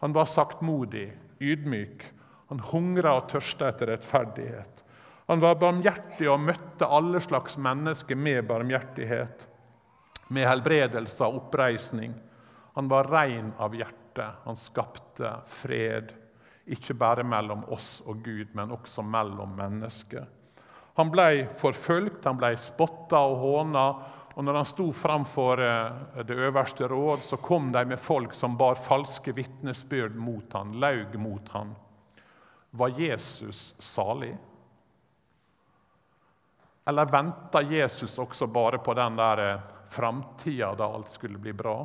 Han 0.02 0.14
var 0.16 0.26
saktmodig, 0.26 1.06
ydmyk. 1.38 2.04
Han 2.50 2.62
hungra 2.72 3.14
og 3.20 3.28
tørsta 3.30 3.70
etter 3.70 3.92
rettferdighet. 3.94 4.82
Han 5.30 5.40
var 5.40 5.60
barmhjertig 5.62 6.26
og 6.28 6.42
møtte 6.42 6.88
alle 6.90 7.22
slags 7.22 7.54
mennesker 7.62 8.18
med 8.18 8.42
barmhjertighet, 8.50 9.46
med 10.34 10.48
helbredelse 10.50 11.24
og 11.24 11.38
oppreisning. 11.44 12.16
Han 12.74 12.90
var 12.90 13.08
rein 13.12 13.54
av 13.62 13.76
hjerte. 13.78 14.26
Han 14.44 14.58
skapte 14.58 15.30
fred 15.48 16.10
ikke 16.66 16.94
bare 16.98 17.24
mellom 17.26 17.64
oss 17.74 18.00
og 18.06 18.20
Gud, 18.22 18.52
men 18.58 18.74
også 18.74 19.02
mellom 19.06 19.54
mennesker. 19.58 20.26
Han 20.98 21.08
ble 21.10 21.46
forfulgt, 21.56 22.26
han 22.28 22.38
ble 22.38 22.52
spotta 22.60 23.22
og 23.30 23.38
håna. 23.40 23.86
Og 24.34 24.44
når 24.44 24.54
han 24.54 24.68
sto 24.68 24.86
framfor 24.96 25.60
eh, 25.60 26.22
det 26.24 26.36
øverste 26.46 26.88
råd, 26.88 27.24
så 27.24 27.36
kom 27.36 27.72
de 27.72 27.84
med 27.84 28.00
folk 28.00 28.34
som 28.34 28.56
bar 28.56 28.78
falske 28.80 29.34
vitnesbyrd 29.36 30.16
mot 30.16 30.52
han, 30.56 30.72
laug 30.80 31.18
mot 31.20 31.48
han. 31.52 31.74
Var 32.70 33.00
Jesus 33.00 33.74
salig? 33.78 34.32
Eller 36.84 37.04
venta 37.04 37.62
Jesus 37.62 38.18
også 38.18 38.46
bare 38.46 38.78
på 38.78 38.94
den 38.94 39.20
der 39.20 39.44
eh, 39.44 39.68
framtida 39.88 40.72
da 40.74 40.88
alt 40.94 41.12
skulle 41.12 41.38
bli 41.38 41.52
bra? 41.52 41.76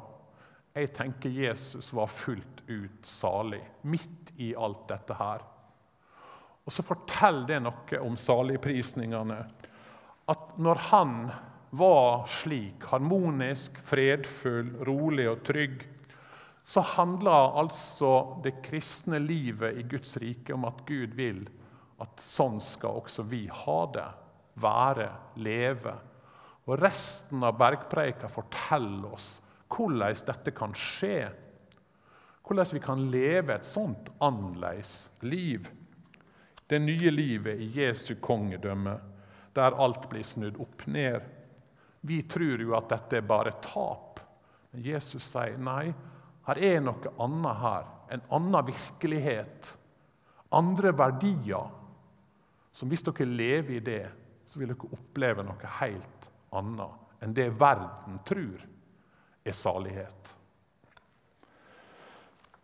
Jeg 0.78 0.94
tenker 0.94 1.30
Jesus 1.30 1.92
var 1.94 2.08
fullt 2.08 2.64
ut 2.68 3.06
salig 3.06 3.64
midt 3.82 4.32
i 4.38 4.54
alt 4.56 4.88
dette 4.88 5.18
her. 5.18 5.44
Og 6.64 6.74
så 6.74 6.84
forteller 6.86 7.48
det 7.50 7.60
noe 7.66 8.02
om 8.04 8.18
saligprisningene. 8.20 9.38
at 10.28 10.58
når 10.58 10.76
han 10.92 11.32
var 11.70 12.26
slik, 12.32 12.84
harmonisk, 12.92 13.78
fredfull, 13.84 14.72
rolig 14.88 15.28
og 15.30 15.44
trygg, 15.48 15.84
så 16.68 16.84
handler 16.84 17.56
altså 17.60 18.12
det 18.44 18.58
kristne 18.66 19.20
livet 19.24 19.80
i 19.80 19.86
Guds 19.88 20.18
rike 20.20 20.56
om 20.56 20.66
at 20.68 20.84
Gud 20.88 21.16
vil 21.16 21.46
at 22.04 22.22
sånn 22.22 22.60
skal 22.62 23.00
også 23.00 23.26
vi 23.30 23.46
ha 23.64 23.78
det, 23.94 24.08
være, 24.62 25.08
leve. 25.42 25.94
Og 26.68 26.76
resten 26.82 27.46
av 27.48 27.58
bergpreika 27.60 28.30
forteller 28.30 29.14
oss 29.16 29.30
hvordan 29.72 30.20
dette 30.28 30.54
kan 30.56 30.76
skje. 30.78 31.28
Hvordan 32.48 32.74
vi 32.76 32.84
kan 32.84 33.08
leve 33.12 33.56
et 33.56 33.68
sånt 33.68 34.12
annerledes 34.24 35.10
liv. 35.24 35.68
Det 36.68 36.80
nye 36.84 37.12
livet 37.12 37.60
i 37.64 37.72
Jesu 37.80 38.18
kongedømme, 38.24 38.98
der 39.56 39.76
alt 39.80 40.10
blir 40.12 40.24
snudd 40.28 40.60
opp 40.62 40.86
ned. 40.88 41.24
Vi 42.02 42.22
tror 42.30 42.62
jo 42.62 42.76
at 42.78 42.90
dette 42.94 43.20
er 43.20 43.26
bare 43.28 43.56
tap. 43.64 44.22
Men 44.72 44.86
Jesus 44.86 45.26
sier 45.32 45.58
nei, 45.62 45.90
her 46.48 46.62
er 46.64 46.80
noe 46.84 47.14
annet 47.24 47.62
her. 47.64 47.90
En 48.16 48.24
annen 48.38 48.68
virkelighet. 48.70 49.74
Andre 50.56 50.94
verdier. 50.96 51.74
Som 52.72 52.92
hvis 52.92 53.04
dere 53.04 53.28
lever 53.28 53.80
i 53.80 53.84
det, 53.84 54.06
så 54.48 54.62
vil 54.62 54.72
dere 54.72 54.96
oppleve 54.96 55.44
noe 55.44 55.76
helt 55.82 56.32
annet 56.56 57.04
enn 57.18 57.34
det 57.34 57.48
verden 57.58 58.20
tror 58.28 58.62
er 59.48 59.56
salighet. 59.56 60.34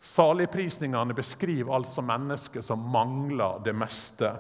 Saligprisningene 0.04 1.16
beskriver 1.16 1.74
altså 1.74 2.04
mennesker 2.06 2.62
som 2.62 2.84
mangler 2.92 3.62
det 3.64 3.74
meste. 3.74 4.34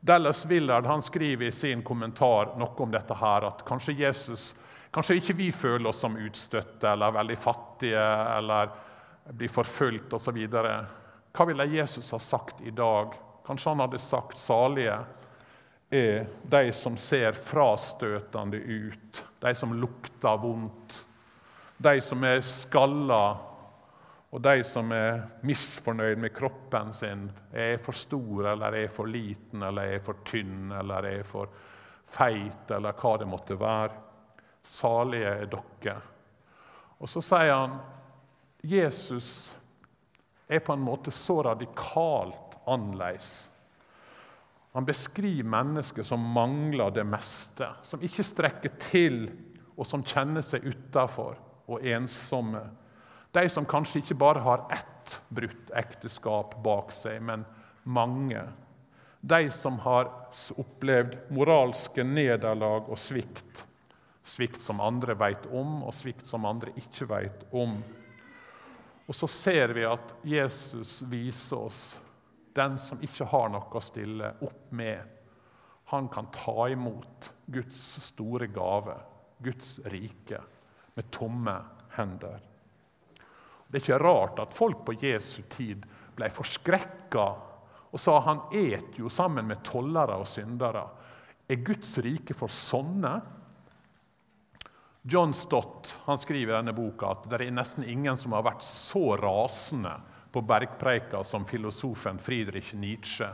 Dallas 0.00 0.46
Willard 0.46 0.86
han 0.86 1.02
skriver 1.02 1.46
i 1.46 1.52
sin 1.52 1.82
kommentar 1.82 2.54
noe 2.58 2.82
om 2.82 2.92
dette 2.92 3.14
her, 3.14 3.46
at 3.50 3.64
kanskje 3.68 3.98
Jesus 4.00 4.54
Kanskje 4.90 5.20
ikke 5.20 5.36
vi 5.38 5.52
føler 5.54 5.86
oss 5.86 6.00
som 6.02 6.16
utstøtte 6.18 6.88
eller 6.90 7.12
veldig 7.14 7.36
fattige 7.38 8.06
eller 8.34 8.72
blir 9.38 9.52
forfulgt 9.52 10.16
osv. 10.16 10.40
Hva 10.50 11.46
ville 11.46 11.66
Jesus 11.70 12.10
ha 12.10 12.18
sagt 12.18 12.64
i 12.66 12.72
dag? 12.74 13.14
Kanskje 13.46 13.70
han 13.70 13.84
hadde 13.84 14.00
sagt 14.02 14.38
salige 14.38 14.96
er 15.94 16.26
de 16.42 16.62
som 16.74 16.98
ser 16.98 17.38
frastøtende 17.38 18.58
ut, 18.58 19.22
de 19.42 19.54
som 19.54 19.76
lukter 19.78 20.42
vondt, 20.42 20.98
de 21.78 21.94
som 22.02 22.26
er 22.26 22.42
skalla 22.42 23.22
og 24.30 24.42
de 24.42 24.62
som 24.62 24.92
er 24.94 25.24
misfornøyd 25.46 26.20
med 26.22 26.32
kroppen 26.34 26.92
sin, 26.94 27.24
er 27.50 27.80
for 27.82 27.96
stor 27.98 28.52
eller 28.52 28.76
er 28.78 28.92
for 28.92 29.10
liten 29.10 29.64
eller 29.66 29.96
er 29.96 30.04
for 30.04 30.22
tynn 30.26 30.70
eller 30.78 31.08
er 31.10 31.24
for 31.26 31.50
feit 32.10 32.70
eller 32.70 32.94
hva 32.94 33.16
det 33.18 33.28
måtte 33.30 33.58
være. 33.58 33.96
Salige 34.62 35.34
er 35.34 35.50
dere. 35.50 35.96
Og 37.00 37.08
så 37.10 37.22
sier 37.24 37.54
han 37.54 37.78
Jesus 38.62 39.50
er 40.50 40.62
på 40.62 40.74
en 40.74 40.84
måte 40.84 41.10
så 41.14 41.40
radikalt 41.46 42.58
annerledes. 42.70 43.48
Han 44.72 44.86
beskriver 44.86 45.48
mennesker 45.48 46.06
som 46.06 46.22
mangler 46.34 46.92
det 46.94 47.06
meste, 47.06 47.66
som 47.82 48.02
ikke 48.06 48.26
strekker 48.26 48.76
til, 48.78 49.24
og 49.74 49.86
som 49.88 50.04
kjenner 50.06 50.44
seg 50.44 50.66
utafor 50.68 51.38
og 51.70 51.86
ensomme. 51.86 52.62
De 53.30 53.48
som 53.48 53.66
kanskje 53.68 54.02
ikke 54.02 54.18
bare 54.18 54.42
har 54.42 54.66
ett 54.74 55.20
brutt 55.28 55.70
ekteskap 55.78 56.56
bak 56.64 56.90
seg, 56.94 57.20
men 57.22 57.44
mange. 57.82 58.42
De 59.20 59.50
som 59.54 59.78
har 59.84 60.10
opplevd 60.58 61.16
moralske 61.34 62.04
nederlag 62.06 62.88
og 62.90 62.98
svikt. 62.98 63.64
Svikt 64.26 64.62
som 64.62 64.82
andre 64.82 65.14
vet 65.18 65.46
om, 65.52 65.80
og 65.86 65.94
svikt 65.94 66.26
som 66.26 66.46
andre 66.48 66.74
ikke 66.78 67.08
vet 67.10 67.46
om. 67.56 67.78
Og 69.10 69.16
så 69.16 69.26
ser 69.30 69.74
vi 69.74 69.86
at 69.86 70.14
Jesus 70.26 71.00
viser 71.10 71.64
oss 71.66 71.82
den 72.54 72.76
som 72.78 73.00
ikke 73.02 73.26
har 73.30 73.50
noe 73.50 73.78
å 73.78 73.82
stille 73.82 74.34
opp 74.42 74.70
med. 74.74 75.02
Han 75.90 76.08
kan 76.10 76.30
ta 76.34 76.68
imot 76.70 77.30
Guds 77.50 77.80
store 78.06 78.46
gave, 78.50 78.94
Guds 79.42 79.78
rike, 79.90 80.38
med 80.94 81.10
tomme 81.14 81.56
hender. 81.96 82.38
Det 83.70 83.78
er 83.78 83.84
ikke 83.84 84.02
rart 84.02 84.40
at 84.42 84.56
folk 84.56 84.82
på 84.86 84.96
Jesu 84.98 85.42
tid 85.48 85.86
ble 86.16 86.28
forskrekka 86.34 87.26
og 87.90 87.98
sa 87.98 88.18
han 88.22 88.42
et 88.54 88.98
jo 88.98 89.10
sammen 89.10 89.48
med 89.48 89.62
tollere 89.66 90.18
og 90.20 90.28
syndere. 90.30 90.84
Er 91.50 91.62
Guds 91.66 91.96
rike 92.04 92.34
for 92.36 92.52
sånne? 92.52 93.16
John 95.02 95.32
Stott 95.34 95.94
skriver 96.20 96.52
i 96.52 96.58
denne 96.58 96.74
boka 96.76 97.14
at 97.14 97.26
det 97.30 97.40
er 97.40 97.54
nesten 97.54 97.86
ingen 97.88 98.18
som 98.20 98.36
har 98.36 98.44
vært 98.46 98.62
så 98.66 99.16
rasende 99.18 99.96
på 100.30 100.42
bergpreika 100.46 101.24
som 101.26 101.46
filosofen 101.48 102.20
Friedrich 102.22 102.74
Nietzsche. 102.78 103.26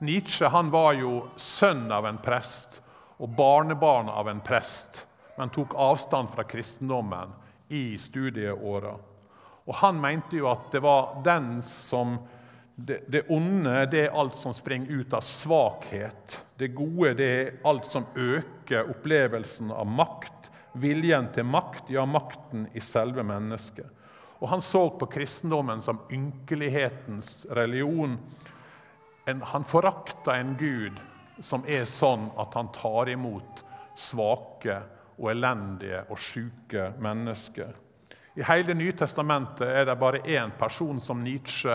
Nietzsche 0.00 0.48
var 0.48 0.94
jo 0.96 1.26
sønn 1.36 1.90
av 1.92 2.06
en 2.08 2.20
prest 2.22 2.80
og 3.20 3.28
barnebarn 3.36 4.08
av 4.08 4.30
en 4.32 4.40
prest, 4.40 5.04
men 5.36 5.52
tok 5.52 5.74
avstand 5.76 6.30
fra 6.32 6.46
kristendommen 6.48 7.34
i 7.68 7.98
studieåra. 8.00 8.94
Og 9.68 9.74
Han 9.82 10.00
mente 10.00 10.38
jo 10.38 10.48
at 10.50 10.70
det 10.72 10.82
var 10.84 11.20
den 11.24 11.58
som 11.66 12.18
det, 12.86 13.04
det, 13.12 13.22
onde 13.28 13.86
det 13.92 14.06
er 14.06 14.16
alt 14.16 14.36
som 14.36 14.54
springer 14.56 15.02
ut 15.02 15.12
av 15.12 15.20
svakhet. 15.20 16.38
Det 16.56 16.70
gode 16.72 17.12
det 17.18 17.28
er 17.28 17.50
alt 17.68 17.86
som 17.86 18.06
øker 18.16 18.88
opplevelsen 18.88 19.72
av 19.74 19.84
makt, 19.86 20.48
viljen 20.80 21.28
til 21.34 21.44
makt, 21.44 21.90
ja, 21.92 22.06
makten 22.08 22.68
i 22.72 22.80
selve 22.80 23.24
mennesket. 23.26 23.88
Og 24.40 24.48
Han 24.48 24.62
så 24.64 24.86
på 24.96 25.06
kristendommen 25.12 25.82
som 25.84 26.00
ynkelighetens 26.10 27.46
religion. 27.50 28.16
En, 29.28 29.42
han 29.42 29.64
forakta 29.68 30.38
en 30.38 30.54
gud 30.56 30.96
som 31.44 31.64
er 31.68 31.84
sånn 31.84 32.30
at 32.40 32.56
han 32.56 32.70
tar 32.72 33.10
imot 33.12 33.60
svake 33.96 34.78
og 35.18 35.28
elendige 35.34 36.06
og 36.08 36.20
sjuke 36.20 36.90
mennesker. 37.00 37.74
I 38.34 38.44
hele 38.46 38.74
Nytestamentet 38.74 39.66
er 39.66 39.86
det 39.88 39.96
bare 39.98 40.22
én 40.22 40.52
person 40.58 41.00
som 41.00 41.24
Nietzsche 41.24 41.74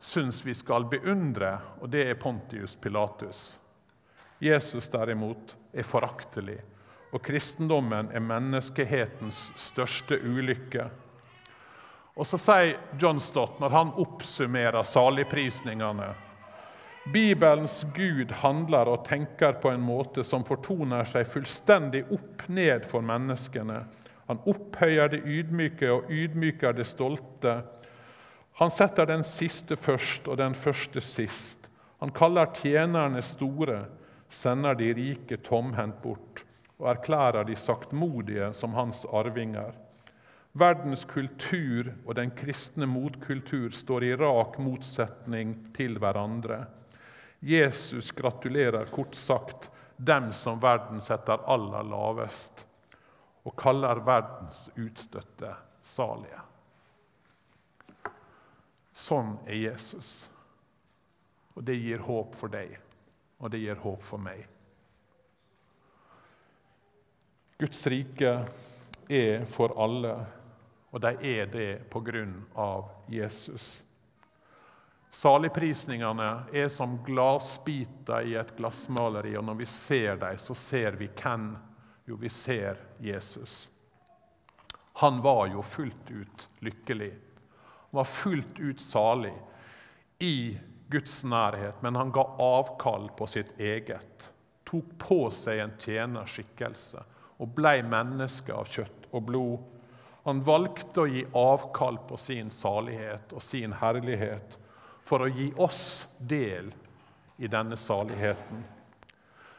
syns 0.00 0.42
vi 0.44 0.54
skal 0.54 0.88
beundre, 0.90 1.54
og 1.80 1.88
det 1.92 2.08
er 2.10 2.18
Pontius 2.20 2.74
Pilatus. 2.76 3.58
Jesus 4.42 4.90
derimot 4.92 5.54
er 5.72 5.86
foraktelig, 5.86 6.58
og 7.14 7.22
kristendommen 7.24 8.10
er 8.12 8.24
menneskehetens 8.24 9.52
største 9.60 10.18
ulykke. 10.18 10.90
Og 12.14 12.26
så 12.26 12.38
sier 12.38 12.76
John 13.00 13.22
Stott, 13.22 13.60
når 13.62 13.74
han 13.74 13.94
oppsummerer 14.02 14.82
saligprisningene 14.86 16.12
Bibelens 17.04 17.86
Gud 17.94 18.30
handler 18.40 18.88
og 18.88 19.02
tenker 19.04 19.58
på 19.60 19.68
en 19.74 19.82
måte 19.84 20.22
som 20.24 20.44
fortoner 20.48 21.04
seg 21.04 21.26
fullstendig 21.28 22.00
opp 22.14 22.46
ned 22.48 22.86
for 22.88 23.04
menneskene. 23.04 23.82
Han 24.28 24.40
opphøyer 24.48 25.10
det 25.12 25.22
ydmyke 25.24 25.90
og 25.92 26.10
ydmyker 26.12 26.72
det 26.76 26.86
stolte. 26.88 27.58
Han 28.60 28.72
setter 28.72 29.08
den 29.10 29.24
siste 29.26 29.76
først 29.76 30.28
og 30.30 30.38
den 30.40 30.54
første 30.54 31.02
sist. 31.04 31.68
Han 32.00 32.12
kaller 32.14 32.52
tjenerne 32.56 33.22
store, 33.24 33.84
sender 34.28 34.74
de 34.78 34.90
rike 34.96 35.38
tomhendt 35.44 36.02
bort 36.02 36.44
og 36.78 36.88
erklærer 36.90 37.46
de 37.46 37.56
saktmodige 37.56 38.50
som 38.56 38.74
hans 38.74 39.04
arvinger. 39.12 39.72
Verdens 40.54 41.04
kultur 41.10 41.88
og 42.06 42.14
den 42.18 42.30
kristne 42.36 42.86
motkultur 42.86 43.72
står 43.74 44.06
i 44.06 44.14
rak 44.18 44.58
motsetning 44.62 45.56
til 45.74 45.98
hverandre. 45.98 46.64
Jesus 47.42 48.12
gratulerer 48.14 48.86
kort 48.92 49.16
sagt 49.18 49.70
dem 49.98 50.30
som 50.32 50.62
verden 50.62 51.02
setter 51.02 51.42
aller 51.50 51.82
lavest, 51.86 52.66
og 53.44 53.56
kaller 53.60 54.00
verdens 54.04 54.66
utstøtte 54.80 55.52
salige. 55.84 56.40
Sånn 58.94 59.36
er 59.46 59.58
Jesus. 59.58 60.12
Og 61.54 61.64
det 61.66 61.76
gir 61.78 62.02
håp 62.06 62.34
for 62.34 62.50
deg, 62.50 62.72
og 63.38 63.52
det 63.52 63.60
gir 63.62 63.78
håp 63.82 64.06
for 64.06 64.22
meg. 64.22 64.46
Guds 67.58 67.84
rike 67.86 68.32
er 69.08 69.44
for 69.46 69.76
alle 69.80 70.14
og 70.94 71.00
de 71.02 71.10
er 71.26 71.48
det 71.50 71.90
på 71.90 71.98
grunn 72.06 72.36
av 72.54 72.86
Jesus. 73.10 73.82
Saligprisningene 75.10 76.28
er 76.54 76.68
som 76.70 77.00
glassbiter 77.06 78.28
i 78.30 78.36
et 78.38 78.52
glassmaleri, 78.54 79.32
og 79.34 79.42
når 79.48 79.58
vi 79.58 79.66
ser 79.66 80.20
dem, 80.22 80.38
så 80.38 80.54
ser 80.54 80.94
vi 81.00 81.08
hvem? 81.10 81.48
Jo, 82.06 82.14
vi 82.20 82.30
ser 82.30 82.78
Jesus. 83.04 83.68
Han 85.00 85.20
var 85.20 85.46
jo 85.52 85.62
fullt 85.62 86.10
ut 86.10 86.48
lykkelig. 86.58 87.10
Han 87.10 87.98
var 88.00 88.04
fullt 88.04 88.58
ut 88.58 88.80
salig 88.80 89.34
i 90.18 90.58
Guds 90.88 91.24
nærhet, 91.24 91.82
men 91.82 91.96
han 91.96 92.12
ga 92.14 92.24
avkall 92.38 93.10
på 93.18 93.26
sitt 93.26 93.58
eget. 93.60 94.30
tok 94.64 94.94
på 94.98 95.18
seg 95.30 95.60
en 95.60 95.72
tjenerskikkelse 95.78 97.02
og 97.42 97.50
blei 97.54 97.82
menneske 97.84 98.54
av 98.54 98.70
kjøtt 98.70 99.08
og 99.12 99.26
blod. 99.28 99.66
Han 100.24 100.40
valgte 100.42 101.02
å 101.02 101.10
gi 101.10 101.24
avkall 101.36 101.98
på 102.08 102.16
sin 102.16 102.50
salighet 102.50 103.34
og 103.36 103.42
sin 103.44 103.74
herlighet 103.76 104.56
for 105.04 105.26
å 105.26 105.28
gi 105.28 105.50
oss 105.60 106.16
del 106.18 106.72
i 107.36 107.50
denne 107.50 107.76
saligheten. 107.76 108.64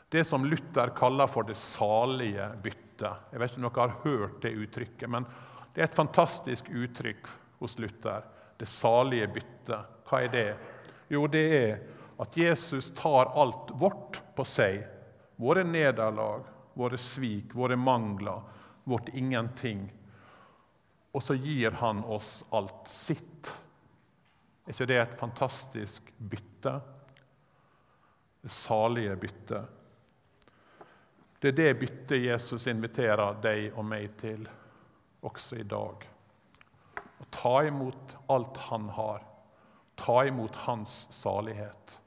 Det 0.10 0.24
som 0.26 0.46
Luther 0.46 0.90
kaller 0.98 1.30
for 1.30 1.46
det 1.46 1.58
salige 1.60 2.50
byttet. 2.96 3.32
Jeg 3.32 3.40
vet 3.40 3.52
ikke 3.52 3.62
om 3.62 3.74
dere 3.74 3.88
har 3.88 4.00
hørt 4.04 4.42
det 4.42 4.52
uttrykket, 4.56 5.10
men 5.10 5.26
det 5.74 5.82
er 5.82 5.90
et 5.90 5.96
fantastisk 5.96 6.70
uttrykk 6.70 7.28
hos 7.60 7.78
Luther. 7.80 8.24
Det 8.58 8.66
salige 8.66 9.28
byttet. 9.28 9.86
Hva 10.08 10.22
er 10.24 10.32
det? 10.32 10.58
Jo, 11.10 11.28
det 11.28 11.46
er 11.58 11.82
at 12.18 12.38
Jesus 12.38 12.92
tar 12.96 13.34
alt 13.36 13.72
vårt 13.76 14.22
på 14.36 14.46
seg. 14.48 14.86
Våre 15.36 15.64
nederlag, 15.68 16.46
våre 16.74 16.98
svik, 16.98 17.54
våre 17.56 17.76
mangler, 17.76 18.42
vårt 18.84 19.10
ingenting. 19.14 19.90
Og 21.12 21.24
så 21.24 21.36
gir 21.36 21.72
han 21.72 22.04
oss 22.04 22.44
alt 22.52 22.88
sitt. 22.88 23.52
Er 24.66 24.72
ikke 24.74 24.88
det 24.88 25.02
et 25.02 25.20
fantastisk 25.20 26.08
bytte? 26.18 26.80
Det 28.42 28.52
salige 28.52 29.16
byttet. 29.20 29.85
Det 31.46 31.52
er 31.52 31.58
det 31.60 31.74
byttet 31.78 32.24
Jesus 32.24 32.64
inviterer 32.72 33.36
deg 33.38 33.76
og 33.78 33.86
meg 33.86 34.16
til 34.18 34.48
også 35.30 35.60
i 35.62 35.66
dag. 35.70 36.06
Å 36.98 37.26
ta 37.30 37.52
imot 37.68 38.16
alt 38.34 38.58
han 38.72 38.88
har. 38.96 39.20
Ta 39.94 40.24
imot 40.26 40.58
hans 40.64 40.96
salighet. 41.14 42.00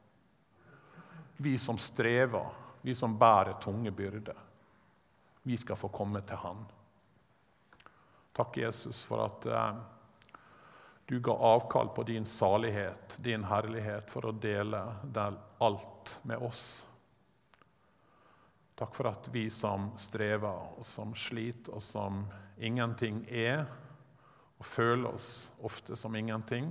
Vi 1.39 1.53
som 1.55 1.79
strever, 1.79 2.49
vi 2.83 2.91
som 2.91 3.15
bærer 3.15 3.55
tunge 3.63 3.95
byrder, 3.95 4.43
vi 5.47 5.55
skal 5.57 5.79
få 5.79 5.87
komme 5.87 6.19
til 6.27 6.43
Han. 6.43 6.67
Takk, 8.35 8.59
Jesus, 8.59 9.05
for 9.07 9.23
at 9.23 9.47
eh, 9.47 10.43
du 11.07 11.15
ga 11.23 11.39
avkall 11.55 11.95
på 11.95 12.03
din 12.11 12.27
salighet, 12.27 13.15
din 13.23 13.47
herlighet, 13.47 14.11
for 14.11 14.33
å 14.33 14.35
dele 14.35 14.83
alt 15.63 16.17
med 16.27 16.43
oss. 16.43 16.83
Takk 18.79 18.95
for 18.95 19.09
at 19.09 19.27
vi 19.27 19.49
som 19.49 19.89
strever, 19.99 20.77
og 20.79 20.85
som 20.87 21.11
sliter, 21.15 21.73
og 21.75 21.83
som 21.83 22.21
ingenting 22.63 23.25
er, 23.27 23.65
og 24.55 24.63
føler 24.63 25.09
oss 25.09 25.49
ofte 25.67 25.97
som 25.99 26.15
ingenting, 26.15 26.69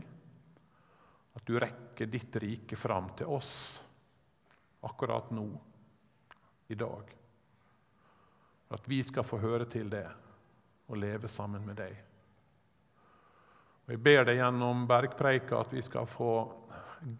at 1.36 1.44
du 1.44 1.58
rekker 1.60 2.08
ditt 2.08 2.38
rike 2.40 2.78
fram 2.80 3.10
til 3.18 3.28
oss 3.28 3.52
akkurat 4.88 5.28
nå, 5.36 5.44
i 6.72 6.78
dag. 6.80 7.12
At 8.72 8.88
vi 8.88 9.02
skal 9.04 9.28
få 9.28 9.42
høre 9.44 9.68
til 9.68 9.92
det 9.92 10.06
og 10.88 10.96
leve 11.00 11.28
sammen 11.28 11.68
med 11.68 11.76
deg. 11.76 11.92
Og 13.84 13.92
Jeg 13.92 14.02
ber 14.08 14.24
deg 14.28 14.40
gjennom 14.40 14.88
bergpreika 14.88 15.60
at 15.60 15.76
vi 15.76 15.84
skal 15.84 16.08
få 16.08 16.32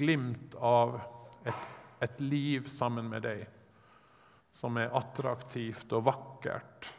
glimt 0.01 0.57
av 0.57 0.97
et, 1.45 1.71
et 2.09 2.21
liv 2.25 2.73
sammen 2.73 3.13
med 3.13 3.29
deg 3.29 3.47
som 4.53 4.77
er 4.81 4.95
attraktivt 4.97 5.93
og 5.97 6.07
vakkert, 6.09 6.93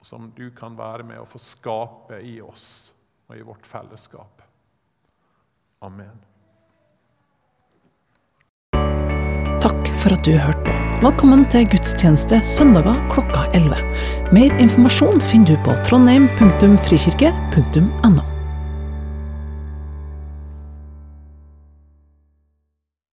og 0.00 0.06
som 0.06 0.30
du 0.36 0.50
kan 0.56 0.76
være 0.78 1.04
med 1.06 1.20
å 1.20 1.28
få 1.28 1.38
skape 1.42 2.20
i 2.24 2.40
oss 2.42 2.92
og 3.28 3.36
i 3.36 3.46
vårt 3.46 3.66
fellesskap. 3.68 4.42
Amen. 5.86 6.18
Takk 9.60 9.92
for 10.00 10.12
at 10.16 10.24
du 10.24 10.32
hørte 10.38 10.64
på. 10.64 10.80
Velkommen 11.00 11.46
til 11.48 11.64
gudstjeneste 11.72 12.42
søndager 12.44 12.98
klokka 13.12 13.46
11. 13.56 13.72
Mer 14.36 14.50
informasjon 14.60 15.20
finner 15.30 15.48
du 15.54 15.56
på 15.64 15.72
trondheim.frikirke.no. 15.88 18.29